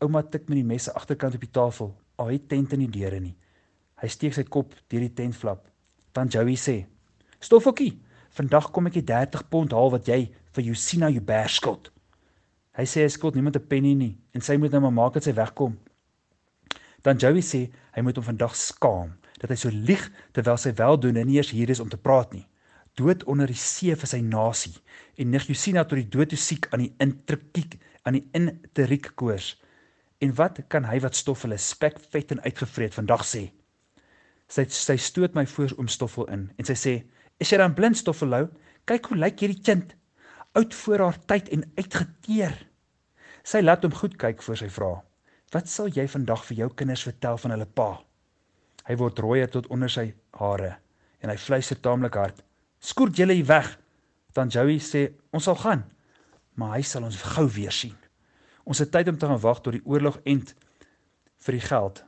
Ouma 0.00 0.22
tik 0.22 0.48
met 0.48 0.56
die 0.56 0.64
mes 0.64 0.88
agterkant 0.88 1.34
op 1.34 1.40
die 1.40 1.50
tafel. 1.50 1.96
Al 2.16 2.26
het 2.26 2.48
tent 2.48 2.72
in 2.72 2.78
die 2.78 2.90
deure 3.00 3.20
nie. 3.20 3.36
Hy 3.96 4.08
steek 4.08 4.34
sy 4.34 4.42
kop 4.42 4.74
deur 4.88 5.00
die 5.00 5.14
tentflap. 5.14 5.68
Dan 6.12 6.28
Joey 6.28 6.56
sê: 6.56 6.86
"Stoffokkie, 7.40 8.00
Vandag 8.32 8.70
kom 8.72 8.88
ek 8.88 8.94
die 8.96 9.04
30 9.04 9.42
pond 9.52 9.74
haal 9.76 9.90
wat 9.92 10.06
jy 10.08 10.22
vir 10.56 10.64
Jusina 10.64 11.10
Joubert 11.12 11.52
skuld. 11.52 11.90
Hy 12.72 12.84
sê 12.88 13.02
hy 13.04 13.10
skuld 13.12 13.34
niemand 13.36 13.56
'n 13.56 13.68
penny 13.68 13.94
nie 13.94 14.14
en 14.34 14.40
sy 14.40 14.56
moet 14.56 14.72
nou 14.72 14.80
maar 14.80 14.96
maak 14.98 15.14
dat 15.14 15.24
sy 15.24 15.34
wegkom. 15.36 15.78
Dan 17.02 17.18
Joey 17.18 17.42
sê 17.42 17.70
hy 17.94 18.00
moet 18.02 18.16
hom 18.16 18.24
vandag 18.24 18.56
skaam 18.56 19.12
dat 19.40 19.50
hy 19.50 19.56
so 19.56 19.68
lieg 19.68 20.04
terwyl 20.32 20.56
sy 20.56 20.72
weldoener 20.78 21.26
nie 21.26 21.36
eers 21.36 21.50
hier 21.50 21.70
is 21.70 21.80
om 21.80 21.88
te 21.88 21.96
praat 21.96 22.32
nie. 22.32 22.46
Dood 22.94 23.24
onder 23.24 23.46
die 23.46 23.58
see 23.58 23.94
vir 23.94 24.08
sy 24.08 24.20
nasie 24.20 24.76
en 25.16 25.30
nig 25.30 25.48
Jusina 25.48 25.84
tot 25.84 25.98
die 25.98 26.08
dood 26.08 26.28
toe 26.32 26.38
siek 26.38 26.68
aan 26.72 26.86
die 26.86 26.94
intriek 26.98 27.78
aan 28.02 28.18
die 28.18 28.28
intriek 28.32 29.12
koors. 29.16 29.56
En 30.20 30.34
wat 30.34 30.60
kan 30.68 30.84
hy 30.84 31.00
wat 31.00 31.16
stof 31.16 31.42
hulle 31.42 31.58
spek 31.58 31.98
vet 32.12 32.32
en 32.32 32.40
uitgevreet 32.40 32.94
vandag 32.94 33.24
sê? 33.26 33.50
Sy 34.48 34.64
sy 34.68 34.96
stoot 34.96 35.34
my 35.34 35.46
voor 35.46 35.72
oom 35.78 35.88
Stoffel 35.88 36.28
in 36.32 36.50
en 36.56 36.64
sy 36.64 36.76
sê 36.76 36.94
Is 37.40 37.50
jy 37.50 37.58
dan 37.58 37.74
blind 37.74 37.98
stoffelou? 37.98 38.46
Kyk 38.86 39.08
hoe 39.10 39.16
lyk 39.18 39.40
hierdie 39.42 39.62
kind. 39.66 39.94
Oud 40.52 40.74
voor 40.74 40.98
haar 40.98 41.16
tyd 41.24 41.48
en 41.48 41.62
uitgeteer. 41.74 42.52
Sy 43.42 43.62
laat 43.62 43.84
hom 43.86 43.94
goed 43.96 44.18
kyk 44.20 44.42
voor 44.44 44.58
sy 44.60 44.68
vra. 44.68 44.90
Wat 45.52 45.68
sal 45.68 45.88
jy 45.88 46.04
vandag 46.12 46.42
vir 46.44 46.58
jou 46.58 46.68
kinders 46.76 47.04
vertel 47.08 47.38
van 47.40 47.54
hulle 47.54 47.68
pa? 47.80 47.94
Hy 48.84 48.96
word 49.00 49.22
rooier 49.24 49.48
tot 49.48 49.70
onder 49.72 49.88
sy 49.92 50.10
hare 50.36 50.74
en 51.24 51.32
hy 51.32 51.38
fluister 51.40 51.78
taamlik 51.80 52.18
hard. 52.20 52.42
Skoort 52.84 53.16
julle 53.16 53.38
hier 53.38 53.48
weg. 53.48 53.70
Dan 54.36 54.52
Joey 54.52 54.76
sê 54.80 55.06
ons 55.32 55.44
sal 55.44 55.56
gaan, 55.60 55.84
maar 56.56 56.74
hy 56.76 56.82
sal 56.88 57.04
ons 57.04 57.20
gou 57.34 57.46
weer 57.52 57.72
sien. 57.72 57.96
Ons 58.68 58.80
het 58.84 58.92
tyd 58.92 59.08
om 59.12 59.18
te 59.20 59.28
gaan 59.28 59.40
wag 59.40 59.60
tot 59.64 59.76
die 59.76 59.84
oorlog 59.88 60.18
end 60.28 60.52
vir 61.46 61.56
die 61.56 61.64
geld 61.64 62.02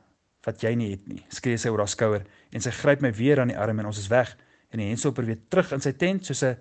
wat 0.45 0.61
jy 0.61 0.75
nie 0.77 0.91
het 0.91 1.09
nie. 1.09 1.23
Skree 1.33 1.57
sy 1.57 1.73
oor 1.73 1.81
haar 1.81 1.89
skouer 1.89 2.25
en 2.53 2.61
sy 2.61 2.73
gryp 2.77 3.01
my 3.01 3.09
weer 3.13 3.41
aan 3.41 3.53
die 3.53 3.57
arm 3.57 3.81
en 3.81 3.89
ons 3.89 4.01
is 4.01 4.11
weg 4.13 4.35
en 4.69 4.81
die 4.81 4.91
henselper 4.91 5.25
weer 5.25 5.41
terug 5.49 5.73
in 5.73 5.81
sy 5.81 5.95
tent 5.97 6.29
soos 6.29 6.43
'n 6.43 6.57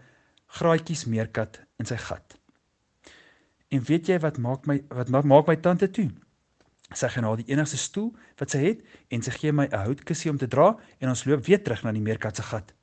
graatjies 0.60 1.04
meerkat 1.08 1.63
in 1.78 1.86
sy 1.86 1.96
gat. 1.96 2.36
En 3.68 3.82
weet 3.88 4.08
jy 4.08 4.18
wat 4.22 4.38
maak 4.38 4.66
my 4.70 4.78
wat 4.88 5.10
maak 5.10 5.48
my 5.50 5.56
tante 5.56 5.90
toe? 5.90 6.10
Sy 6.94 7.08
gaan 7.10 7.26
na 7.26 7.34
die 7.36 7.48
enigste 7.50 7.80
stoel 7.80 8.12
wat 8.38 8.54
sy 8.54 8.60
het 8.62 8.82
en 9.10 9.22
sy 9.24 9.32
gee 9.34 9.52
my 9.52 9.66
'n 9.66 9.84
houtkussie 9.86 10.30
om 10.30 10.38
te 10.38 10.46
dra 10.46 10.76
en 11.00 11.08
ons 11.08 11.24
loop 11.24 11.46
weer 11.46 11.62
terug 11.62 11.82
na 11.82 11.92
die 11.92 12.04
meerkat 12.04 12.36
se 12.36 12.42
gat. 12.42 12.74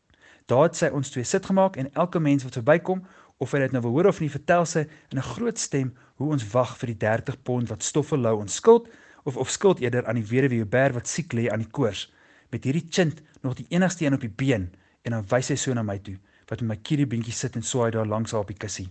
Daar 0.48 0.63
het 0.63 0.75
sy 0.75 0.89
ons 0.91 1.10
twee 1.10 1.24
sit 1.24 1.45
gemaak 1.45 1.77
en 1.77 1.93
elke 1.93 2.19
mens 2.19 2.43
wat 2.43 2.57
verbykom 2.60 3.05
of 3.38 3.51
hy 3.51 3.60
dit 3.60 3.71
nou 3.71 3.81
wil 3.81 3.91
hoor 3.91 4.10
of 4.12 4.19
nie 4.19 4.29
vertel 4.29 4.65
sy 4.65 4.88
in 5.12 5.17
'n 5.17 5.29
groot 5.33 5.57
stem 5.57 5.93
hoe 6.15 6.31
ons 6.31 6.51
wag 6.53 6.77
vir 6.77 6.88
die 6.88 6.98
30 6.98 7.43
pond 7.43 7.69
wat 7.69 7.83
Stoffelou 7.83 8.39
ons 8.39 8.55
skuld 8.55 8.89
of 9.24 9.38
of 9.38 9.50
skuld 9.50 9.79
eerder 9.79 10.05
aan 10.05 10.19
die 10.19 10.29
weduwee 10.29 10.60
Hubert 10.60 10.93
wat 10.93 11.07
siek 11.07 11.33
lê 11.33 11.50
aan 11.50 11.63
die 11.63 11.71
koors 11.71 12.12
met 12.51 12.63
hierdie 12.63 12.88
chint 12.89 13.21
nog 13.41 13.55
die 13.55 13.65
enigste 13.69 14.05
een 14.05 14.13
op 14.13 14.21
die 14.21 14.36
been 14.43 14.69
en 15.01 15.12
dan 15.12 15.25
wys 15.29 15.50
hy 15.50 15.55
so 15.55 15.74
na 15.74 15.83
my 15.83 15.98
toe 15.98 16.17
wat 16.51 16.60
met 16.60 16.67
my 16.67 16.77
kieriebeentjie 16.84 17.34
sit 17.34 17.55
en 17.55 17.63
swaai 17.63 17.93
daar 17.96 18.10
langs 18.10 18.34
haar 18.36 18.43
op 18.43 18.51
die 18.51 18.60
kussie. 18.60 18.89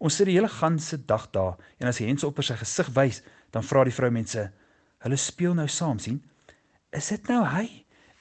Ons 0.00 0.16
sit 0.16 0.30
die 0.30 0.36
hele 0.38 0.48
ganse 0.48 0.96
dag 1.10 1.26
daar 1.34 1.58
en 1.76 1.90
as 1.90 2.00
Hens 2.00 2.24
op 2.24 2.40
sy 2.40 2.56
gesig 2.56 2.88
wys, 2.96 3.20
dan 3.52 3.66
vra 3.66 3.84
die 3.84 3.92
vroumense, 3.92 4.46
hulle 5.04 5.18
speel 5.20 5.56
nou 5.58 5.66
saam 5.68 5.98
sien. 6.00 6.22
Is 6.96 7.10
dit 7.12 7.28
nou 7.28 7.42
hy? 7.52 7.66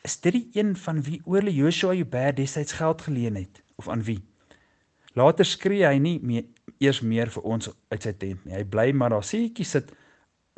Is 0.04 0.18
dit 0.24 0.36
die 0.36 0.60
een 0.60 0.76
van 0.76 1.00
wie 1.08 1.22
oorle 1.26 1.54
Joshua 1.56 1.94
Joubert 1.96 2.38
destyds 2.38 2.76
geld 2.76 3.02
geleen 3.08 3.40
het 3.40 3.62
of 3.80 3.88
aan 3.88 4.04
wie? 4.04 4.20
Later 5.16 5.48
skree 5.48 5.88
hy 5.88 5.98
nie 6.02 6.18
meer 6.20 6.46
eers 6.84 7.00
meer 7.02 7.32
vir 7.34 7.48
ons 7.48 7.72
uit 7.90 8.04
sy 8.04 8.12
tent 8.12 8.44
nie. 8.46 8.58
Hy 8.60 8.64
bly 8.68 8.92
maar 8.94 9.16
daar 9.16 9.26
seetjie 9.26 9.66
sit 9.66 9.94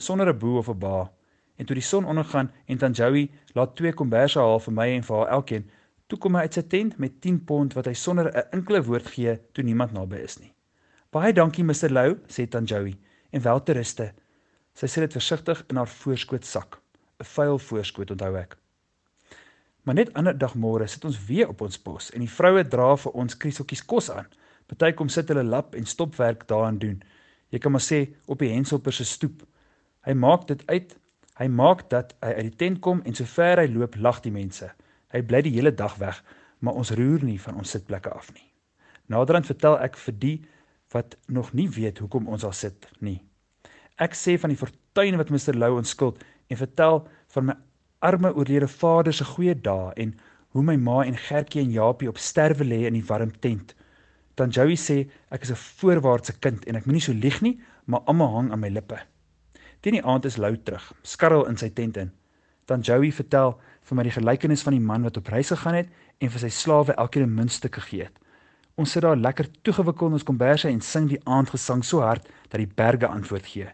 sonder 0.02 0.34
'n 0.34 0.40
boe 0.40 0.58
of 0.60 0.70
'n 0.70 0.80
ba. 0.80 1.12
En 1.58 1.66
toe 1.66 1.76
die 1.76 1.84
son 1.84 2.06
ondergaan 2.06 2.52
en 2.66 2.78
Tanjoui 2.78 3.30
laat 3.54 3.76
twee 3.76 3.94
komberse 3.94 4.40
haal 4.40 4.60
vir 4.60 4.74
my 4.74 4.88
en 4.96 5.04
vir 5.04 5.16
haar 5.18 5.28
elkeen, 5.38 5.70
Toe 6.10 6.18
kom 6.18 6.40
hy 6.40 6.48
uit 6.48 6.56
sy 6.58 6.64
tent 6.66 6.96
met 6.98 7.20
10 7.22 7.44
pond 7.46 7.76
wat 7.78 7.86
hy 7.86 7.94
sonder 7.94 8.32
'n 8.32 8.50
enkele 8.58 8.82
woord 8.82 9.08
gee 9.14 9.36
toe 9.54 9.64
niemand 9.64 9.92
naby 9.94 10.18
is 10.26 10.40
nie. 10.40 10.54
Baie 11.12 11.34
dankie 11.34 11.64
Mr 11.64 11.90
Lou, 11.90 12.18
sê 12.28 12.48
Tanjoui, 12.50 12.98
en 13.32 13.42
wel 13.42 13.64
te 13.64 13.74
ruste. 13.74 14.14
Sy 14.74 14.88
sit 14.88 15.04
dit 15.04 15.14
versigtig 15.14 15.64
in 15.70 15.76
haar 15.76 15.88
voorskoot 15.88 16.46
sak, 16.46 16.80
'n 17.20 17.24
vuil 17.24 17.60
voorskoot 17.60 18.12
onthou 18.12 18.36
ek. 18.36 18.58
Maar 19.84 19.96
net 19.96 20.14
ander 20.14 20.38
dag 20.38 20.56
môre 20.56 20.88
sit 20.88 21.06
ons 21.06 21.26
weer 21.26 21.48
op 21.50 21.62
ons 21.62 21.78
pos 21.78 22.12
en 22.12 22.20
die 22.20 22.30
vroue 22.30 22.64
dra 22.68 22.96
vir 22.96 23.12
ons 23.12 23.38
krieseltjies 23.38 23.86
kos 23.86 24.10
aan. 24.10 24.28
Party 24.68 24.92
kom 24.94 25.10
sit 25.10 25.28
hulle 25.28 25.44
lap 25.44 25.76
en 25.76 25.86
stopwerk 25.86 26.48
daaraan 26.48 26.78
doen. 26.78 27.04
Jy 27.50 27.60
kan 27.60 27.72
maar 27.72 27.82
sê 27.82 28.08
op 28.28 28.40
die 28.40 28.52
henselper 28.54 28.94
se 28.94 29.06
stoep. 29.06 29.46
Hy 30.06 30.14
maak 30.14 30.48
dit 30.48 30.64
uit. 30.68 30.98
Hy 31.40 31.48
maak 31.48 31.90
dat 31.90 32.16
hy 32.22 32.34
uit 32.34 32.50
die 32.52 32.56
tent 32.56 32.80
kom 32.80 33.02
en 33.06 33.16
sover 33.16 33.58
hy 33.58 33.68
loop 33.68 33.96
lag 33.96 34.22
die 34.22 34.32
mense. 34.32 34.72
Hy 35.14 35.22
bly 35.26 35.42
die 35.42 35.56
hele 35.56 35.72
dag 35.74 35.96
weg, 35.98 36.22
maar 36.60 36.78
ons 36.78 36.92
roer 36.92 37.24
nie 37.26 37.40
van 37.42 37.58
ons 37.58 37.72
sitplekke 37.74 38.12
af 38.14 38.30
nie. 38.34 38.46
Naderhand 39.10 39.50
vertel 39.50 39.80
ek 39.82 39.98
vir 39.98 40.18
die 40.22 40.38
wat 40.94 41.16
nog 41.28 41.54
nie 41.54 41.70
weet 41.70 42.02
hoekom 42.02 42.28
ons 42.28 42.46
al 42.46 42.54
sit 42.54 42.86
nie. 43.00 43.20
Ek 43.98 44.14
sê 44.16 44.38
van 44.40 44.54
die 44.54 44.60
fortuin 44.60 45.18
wat 45.18 45.32
Mr 45.34 45.58
Lou 45.58 45.76
ons 45.78 45.94
skuld 45.96 46.22
en 46.50 46.62
vertel 46.62 47.02
van 47.34 47.50
my 47.50 47.56
arme 48.06 48.32
oorlede 48.34 48.70
vader 48.72 49.14
se 49.14 49.26
goeie 49.28 49.56
dae 49.56 49.92
en 50.04 50.14
hoe 50.56 50.64
my 50.66 50.78
ma 50.78 51.02
en 51.06 51.18
Gertjie 51.18 51.62
en 51.62 51.74
Japie 51.74 52.10
op 52.10 52.22
sterwe 52.22 52.66
lê 52.66 52.86
in 52.88 52.98
die 52.98 53.06
warm 53.06 53.34
tent. 53.44 53.76
Dan 54.40 54.54
Joey 54.56 54.78
sê 54.80 55.10
ek 55.30 55.44
is 55.44 55.52
'n 55.52 55.64
voorwaartse 55.80 56.40
kind 56.40 56.66
en 56.66 56.76
ek 56.76 56.86
moenie 56.86 57.02
so 57.02 57.14
lieg 57.14 57.42
nie, 57.42 57.60
maar 57.86 58.06
almal 58.06 58.34
hang 58.36 58.52
aan 58.52 58.60
my 58.60 58.70
lippe. 58.70 59.00
Teen 59.82 59.94
die 59.94 60.04
aand 60.04 60.26
is 60.26 60.38
Lou 60.38 60.58
terug, 60.58 60.94
skarrel 61.04 61.48
in 61.48 61.58
sy 61.58 61.70
tent 61.70 61.98
in. 61.98 62.12
Dan 62.70 62.84
Joey 62.86 63.10
vertel 63.12 63.56
vir 63.90 63.98
my 63.98 64.06
die 64.06 64.14
gelykenis 64.14 64.62
van 64.66 64.76
die 64.78 64.84
man 64.92 65.06
wat 65.08 65.18
op 65.18 65.30
reis 65.34 65.50
gegaan 65.50 65.80
het 65.80 65.90
en 66.22 66.30
vir 66.30 66.44
sy 66.44 66.52
slawe 66.54 66.94
elkeen 66.94 67.26
'n 67.26 67.36
muntstuk 67.36 67.80
gegee 67.82 68.04
het. 68.06 68.20
Ons 68.78 68.92
sit 68.92 69.02
daar 69.02 69.18
lekker 69.18 69.48
toegewikkel 69.62 70.08
in 70.08 70.14
ons 70.14 70.24
komberse 70.24 70.68
en 70.70 70.82
sing 70.82 71.10
die 71.10 71.22
aandgesang 71.26 71.84
so 71.84 72.00
hard 72.00 72.30
dat 72.50 72.60
die 72.62 72.72
berge 72.76 73.08
antwoord 73.08 73.46
gee. 73.46 73.68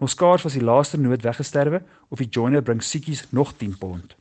Ons 0.00 0.14
skaars 0.14 0.42
was 0.42 0.54
die 0.54 0.64
laaste 0.64 0.96
noot 0.96 1.22
weggesterwe 1.22 1.82
of 2.08 2.18
die 2.18 2.28
joiner 2.30 2.62
bring 2.62 2.82
siekies 2.82 3.26
nog 3.30 3.52
10 3.56 3.78
pond. 3.78 4.16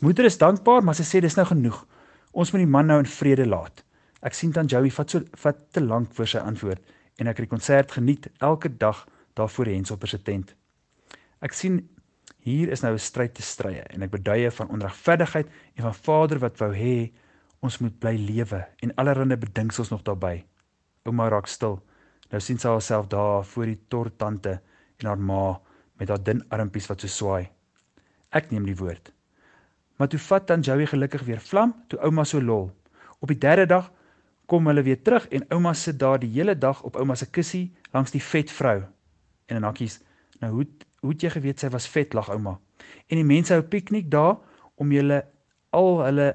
Moeder 0.00 0.24
is 0.24 0.38
dankbaar, 0.38 0.84
maar 0.84 0.94
sy 0.94 1.02
sê 1.02 1.20
dis 1.20 1.36
nou 1.36 1.46
genoeg. 1.46 1.86
Ons 2.32 2.52
moet 2.52 2.60
die 2.60 2.70
man 2.70 2.86
nou 2.86 2.98
in 2.98 3.08
vrede 3.08 3.46
laat. 3.46 3.82
Ek 4.20 4.34
sien 4.34 4.52
dan 4.52 4.66
Joey 4.66 4.90
vat 4.90 5.10
so 5.10 5.24
vat 5.42 5.56
te 5.72 5.80
lank 5.80 6.12
vir 6.12 6.26
sy 6.26 6.38
antwoord 6.38 6.82
en 7.16 7.26
ek 7.26 7.38
het 7.38 7.46
die 7.48 7.54
konsert 7.54 7.92
geniet 7.96 8.28
elke 8.44 8.68
dag 8.68 9.06
daar 9.34 9.48
voor 9.48 9.64
die 9.64 9.74
Henselper 9.74 10.08
se 10.08 10.22
tent. 10.22 10.52
Ek 11.40 11.52
sien 11.56 11.80
hier 12.46 12.70
is 12.70 12.82
nou 12.84 12.92
'n 12.94 12.98
stryd 13.02 13.34
te 13.34 13.42
strye 13.42 13.82
en 13.90 14.02
ek 14.02 14.10
beduie 14.10 14.50
van 14.50 14.68
onregverdigheid 14.70 15.48
en 15.74 15.82
van 15.82 15.94
Vader 15.94 16.38
wat 16.38 16.58
wou 16.58 16.72
hê 16.74 17.12
ons 17.60 17.78
moet 17.78 17.98
bly 17.98 18.14
lewe 18.16 18.60
en 18.82 18.94
allerlei 18.94 19.36
bedinksels 19.36 19.90
nog 19.90 20.02
daarbey. 20.02 20.44
Ouma 21.04 21.28
raak 21.28 21.46
stil. 21.46 21.82
Nou 22.30 22.40
sien 22.40 22.58
sy 22.58 22.68
haarself 22.68 23.06
daar 23.06 23.44
voor 23.44 23.66
die 23.66 23.80
tortante 23.88 24.60
en 24.98 25.06
haar 25.06 25.18
ma 25.18 25.60
met 25.98 26.08
haar 26.08 26.22
dun 26.22 26.44
armpies 26.48 26.86
wat 26.86 27.00
so 27.00 27.08
swaai. 27.08 27.48
Ek 28.30 28.50
neem 28.50 28.64
die 28.64 28.76
woord. 28.76 29.12
Maar 29.96 30.08
toe 30.08 30.18
vat 30.18 30.46
dan 30.46 30.60
Joey 30.60 30.86
gelukkig 30.86 31.22
weer 31.26 31.40
vlam 31.40 31.74
toe 31.88 31.98
ouma 31.98 32.24
so 32.24 32.40
lol. 32.40 32.70
Op 33.18 33.28
die 33.28 33.38
derde 33.38 33.66
dag 33.66 33.90
kom 34.46 34.66
hulle 34.66 34.82
weer 34.82 35.02
terug 35.02 35.26
en 35.28 35.46
ouma 35.50 35.72
sit 35.74 35.98
daar 35.98 36.18
die 36.18 36.30
hele 36.30 36.54
dag 36.54 36.82
op 36.82 36.96
ouma 36.96 37.14
se 37.14 37.26
kussie 37.26 37.74
langs 37.92 38.10
die 38.10 38.22
vet 38.22 38.50
vrou. 38.50 38.82
En 39.46 39.56
en 39.56 39.62
hakkies, 39.62 40.00
nou 40.40 40.52
hoe 40.52 40.66
hoe 41.00 41.12
het 41.12 41.22
jy 41.22 41.30
geweet 41.30 41.60
sy 41.60 41.68
was 41.68 41.88
vet 41.88 42.14
lag 42.14 42.30
ouma? 42.30 42.58
En 43.10 43.16
die 43.16 43.24
mense 43.24 43.54
hou 43.54 43.62
piknik 43.62 44.10
daar 44.10 44.36
om 44.76 44.92
julle 44.92 45.24
al 45.70 46.02
hulle 46.04 46.34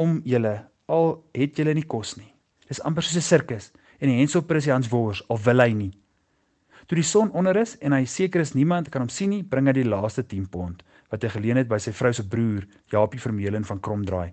om 0.00 0.20
julle 0.24 0.54
al 0.86 1.24
het 1.34 1.58
julle 1.58 1.74
nie 1.74 1.86
kos 1.86 2.16
nie. 2.16 2.30
Dis 2.68 2.82
amper 2.82 3.02
soos 3.02 3.16
'n 3.16 3.28
sirkus 3.28 3.72
en 4.00 4.08
die 4.08 4.18
Henselper 4.18 4.56
is 4.56 4.66
Hans 4.66 4.88
Wors 4.88 5.22
al 5.28 5.38
wil 5.38 5.60
hy 5.60 5.72
nie. 5.72 5.92
Toe 6.86 6.96
die 6.96 7.06
son 7.06 7.30
onder 7.32 7.56
is 7.56 7.76
en 7.80 7.92
hy 7.92 8.04
seker 8.04 8.40
is 8.40 8.54
niemand 8.54 8.90
kan 8.90 9.02
hom 9.02 9.08
sien 9.08 9.30
nie, 9.30 9.42
bring 9.42 9.66
hy 9.66 9.72
die 9.72 9.88
laaste 9.88 10.22
10 10.22 10.48
pond 10.52 10.82
wat 11.10 11.22
hy 11.22 11.28
geleen 11.28 11.56
het 11.56 11.68
by 11.68 11.78
sy 11.78 11.92
vrou 11.92 12.12
se 12.12 12.24
broer, 12.26 12.64
Japie 12.90 13.20
Vermeulen 13.20 13.64
van 13.64 13.80
Kromdraai. 13.80 14.32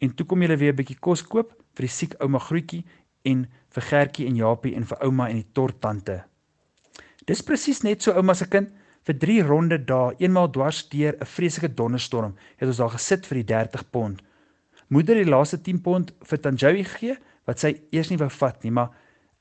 En 0.00 0.12
toe 0.14 0.26
kom 0.26 0.42
julle 0.42 0.56
weer 0.56 0.72
'n 0.72 0.76
bietjie 0.76 1.00
kos 1.00 1.22
koop 1.22 1.50
vir 1.74 1.86
die 1.86 1.88
siek 1.88 2.14
ouma 2.20 2.38
Groetjie 2.38 2.84
en 3.24 3.46
vir 3.74 3.82
Gertjie 3.82 4.26
en 4.26 4.36
Japie 4.36 4.74
en 4.76 4.84
vir 4.84 4.98
ouma 5.02 5.28
en 5.28 5.36
die 5.36 5.52
tortante. 5.52 6.24
Dis 7.24 7.40
presies 7.40 7.80
net 7.84 8.04
so 8.04 8.12
ouma 8.12 8.34
se 8.36 8.44
kind 8.52 8.68
vir 9.08 9.16
3 9.20 9.44
ronde 9.48 9.78
dae, 9.88 10.12
eenmaal 10.20 10.50
dwars 10.52 10.82
deur 10.92 11.16
'n 11.16 11.30
vreeslike 11.36 11.74
donderstorm, 11.74 12.34
het 12.56 12.68
ons 12.68 12.80
daar 12.82 12.92
gesit 12.96 13.26
vir 13.26 13.36
die 13.40 13.48
30 13.52 13.90
pond. 13.90 14.22
Moeder 14.88 15.16
het 15.16 15.24
die 15.24 15.30
laaste 15.30 15.58
10 15.58 15.80
pond 15.80 16.12
vir 16.28 16.38
Tanjoui 16.38 16.84
gegee 16.84 17.16
wat 17.46 17.58
sy 17.58 17.80
eers 17.92 18.10
nie 18.10 18.18
wou 18.18 18.28
vat 18.28 18.62
nie, 18.64 18.70
maar 18.70 18.90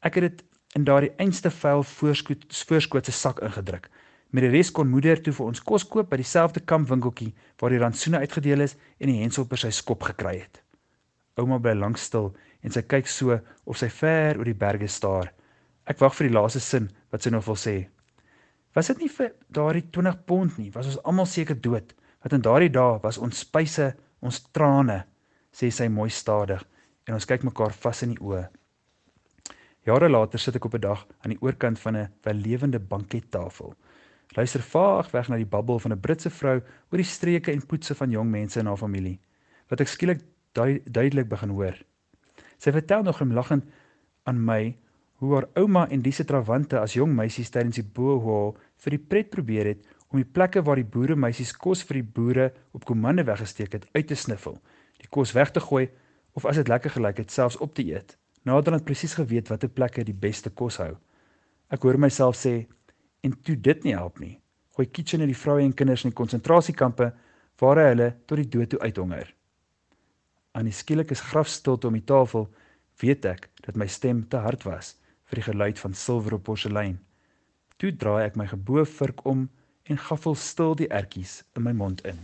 ek 0.01 0.15
het 0.15 0.23
dit 0.23 0.43
in 0.75 0.83
daardie 0.83 1.11
einste 1.17 1.51
vuil 1.51 1.83
voorskoot 1.83 2.45
voorskoot 2.67 3.05
se 3.05 3.11
sak 3.11 3.41
ingedruk. 3.41 3.89
Met 4.31 4.43
die 4.43 4.49
res 4.49 4.71
kon 4.71 4.89
moeder 4.89 5.21
toe 5.21 5.33
vir 5.33 5.45
ons 5.45 5.61
kos 5.61 5.83
koop 5.83 6.09
by 6.09 6.17
dieselfde 6.17 6.63
kampwinkeltjie 6.65 7.33
waar 7.59 7.69
die 7.69 7.79
rantsoene 7.83 8.23
uitgedeel 8.23 8.61
is 8.61 8.75
en 8.99 9.11
die 9.11 9.21
hensel 9.21 9.45
per 9.45 9.57
sy 9.57 9.69
skop 9.69 10.03
gekry 10.03 10.39
het. 10.39 10.63
Ouma 11.37 11.59
bly 11.59 11.75
lank 11.77 11.97
stil 11.97 12.31
en 12.63 12.71
sy 12.71 12.81
kyk 12.81 13.07
so 13.07 13.39
of 13.65 13.77
sy 13.77 13.89
ver 13.89 14.39
oor 14.39 14.45
die 14.45 14.57
berge 14.57 14.87
staar. 14.87 15.33
Ek 15.85 15.99
wag 15.99 16.15
vir 16.15 16.29
die 16.29 16.35
laaste 16.35 16.61
sin 16.63 16.89
wat 17.11 17.23
sy 17.23 17.29
nog 17.33 17.45
wil 17.45 17.59
sê. 17.59 17.75
Was 18.73 18.89
dit 18.89 19.03
nie 19.03 19.11
vir 19.11 19.33
daardie 19.53 19.85
20 19.91 20.23
pond 20.25 20.57
nie, 20.57 20.71
was 20.73 20.87
ons 20.89 21.01
almal 21.03 21.27
seker 21.29 21.59
dood. 21.59 21.93
Wat 22.23 22.33
in 22.33 22.41
daardie 22.41 22.71
dae 22.71 22.99
was 23.03 23.19
ons 23.19 23.43
spyse, 23.43 23.91
ons 24.23 24.39
trane, 24.55 25.03
sê 25.51 25.69
sy 25.69 25.89
mooi 25.91 26.09
stadig 26.09 26.63
en 27.07 27.17
ons 27.17 27.27
kyk 27.27 27.43
mekaar 27.43 27.75
vas 27.83 28.03
in 28.05 28.13
die 28.15 28.23
oë. 28.23 28.45
Jare 29.83 30.07
later 30.07 30.39
sit 30.39 30.55
ek 30.55 30.65
op 30.65 30.75
'n 30.75 30.81
dag 30.81 31.05
aan 31.21 31.35
die 31.35 31.41
oorkant 31.43 31.79
van 31.79 31.97
'n 31.97 32.09
wellewende 32.23 32.79
bankettafel. 32.79 33.75
Luister 34.35 34.61
vaag 34.61 35.11
weg 35.11 35.29
na 35.29 35.35
die 35.35 35.45
babbel 35.45 35.79
van 35.79 35.91
'n 35.91 35.99
Britse 35.99 36.29
vrou 36.29 36.61
oor 36.91 36.97
die 36.97 37.03
streke 37.03 37.51
en 37.51 37.65
poetse 37.65 37.95
van 37.95 38.11
jong 38.11 38.31
mense 38.31 38.59
in 38.59 38.65
haar 38.65 38.77
familie, 38.77 39.19
wat 39.69 39.81
ek 39.81 39.87
skielik 39.87 40.21
duidelik 40.53 41.27
begin 41.27 41.49
hoor. 41.49 41.75
Sy 42.57 42.71
vertel 42.71 43.03
nog 43.03 43.17
glimlaggend 43.17 43.65
aan 44.23 44.45
my 44.45 44.77
hoe 45.23 45.35
haar 45.37 45.45
ouma 45.55 45.85
en 45.87 46.01
disse 46.03 46.25
trawante 46.27 46.75
as 46.79 46.97
jong 46.97 47.13
meisies 47.15 47.51
tydens 47.53 47.77
die 47.79 47.85
boho 47.97 48.55
vir 48.83 48.95
die 48.97 49.03
pret 49.11 49.29
probeer 49.31 49.69
het 49.71 49.83
om 50.11 50.19
die 50.19 50.27
plekke 50.27 50.61
waar 50.67 50.81
die 50.81 50.89
boere 50.95 51.15
meisies 51.15 51.53
kos 51.55 51.83
vir 51.87 52.01
die 52.01 52.09
boere 52.17 52.47
op 52.75 52.83
komande 52.85 53.23
weggesteek 53.25 53.77
het 53.77 53.85
uit 53.95 54.07
te 54.09 54.17
sniffel, 54.19 54.57
die 54.99 55.07
kos 55.07 55.31
weg 55.33 55.53
te 55.55 55.63
gooi 55.63 55.87
of 56.35 56.45
as 56.49 56.59
dit 56.59 56.67
lekker 56.67 56.91
gelyk 56.97 57.21
het 57.23 57.31
selfs 57.31 57.57
op 57.63 57.71
te 57.73 57.85
eet. 57.87 58.17
Nader 58.43 58.75
het 58.75 58.85
presies 58.85 59.15
geweet 59.15 59.47
watter 59.47 59.71
plekke 59.71 60.03
die 60.03 60.17
beste 60.25 60.51
kos 60.51 60.77
hou. 60.83 60.91
Ek 61.71 61.85
hoor 61.87 61.97
myself 61.97 62.35
sê 62.35 62.65
en 63.23 63.35
toe 63.47 63.55
dit 63.55 63.87
nie 63.87 63.95
help 63.95 64.19
nie. 64.19 64.35
Gooi 64.75 64.89
kitchen 64.91 65.23
in 65.23 65.31
die 65.31 65.37
vroue 65.37 65.63
en 65.63 65.73
kinders 65.73 66.03
in 66.03 66.11
die 66.11 66.19
konsentrasiekampe 66.19 67.13
waar 67.61 67.79
hulle 67.79 68.09
tot 68.27 68.41
die 68.41 68.49
dood 68.57 68.73
toe 68.73 68.81
uithonger. 68.83 69.31
Aan 70.51 70.67
die 70.67 70.75
skielike 70.75 71.15
grafstilte 71.15 71.87
om 71.87 71.95
die 71.95 72.03
tafel 72.03 72.49
weet 72.99 73.25
ek 73.29 73.47
dat 73.63 73.79
my 73.79 73.87
stem 73.87 74.25
te 74.27 74.43
hard 74.43 74.67
was 74.67 74.97
vir 75.33 75.41
die 75.41 75.49
geluid 75.49 75.79
van 75.81 75.95
silwer 75.97 76.35
op 76.37 76.43
porselein. 76.45 76.99
Toe 77.81 77.89
draai 77.97 78.27
ek 78.27 78.35
my 78.37 78.45
geboue 78.51 78.85
vurk 78.85 79.25
om 79.25 79.47
en 79.89 80.01
gaffel 80.07 80.37
stil 80.37 80.77
die 80.77 80.91
ertjies 80.93 81.39
in 81.57 81.65
my 81.65 81.73
mond 81.73 82.05
in. 82.05 82.19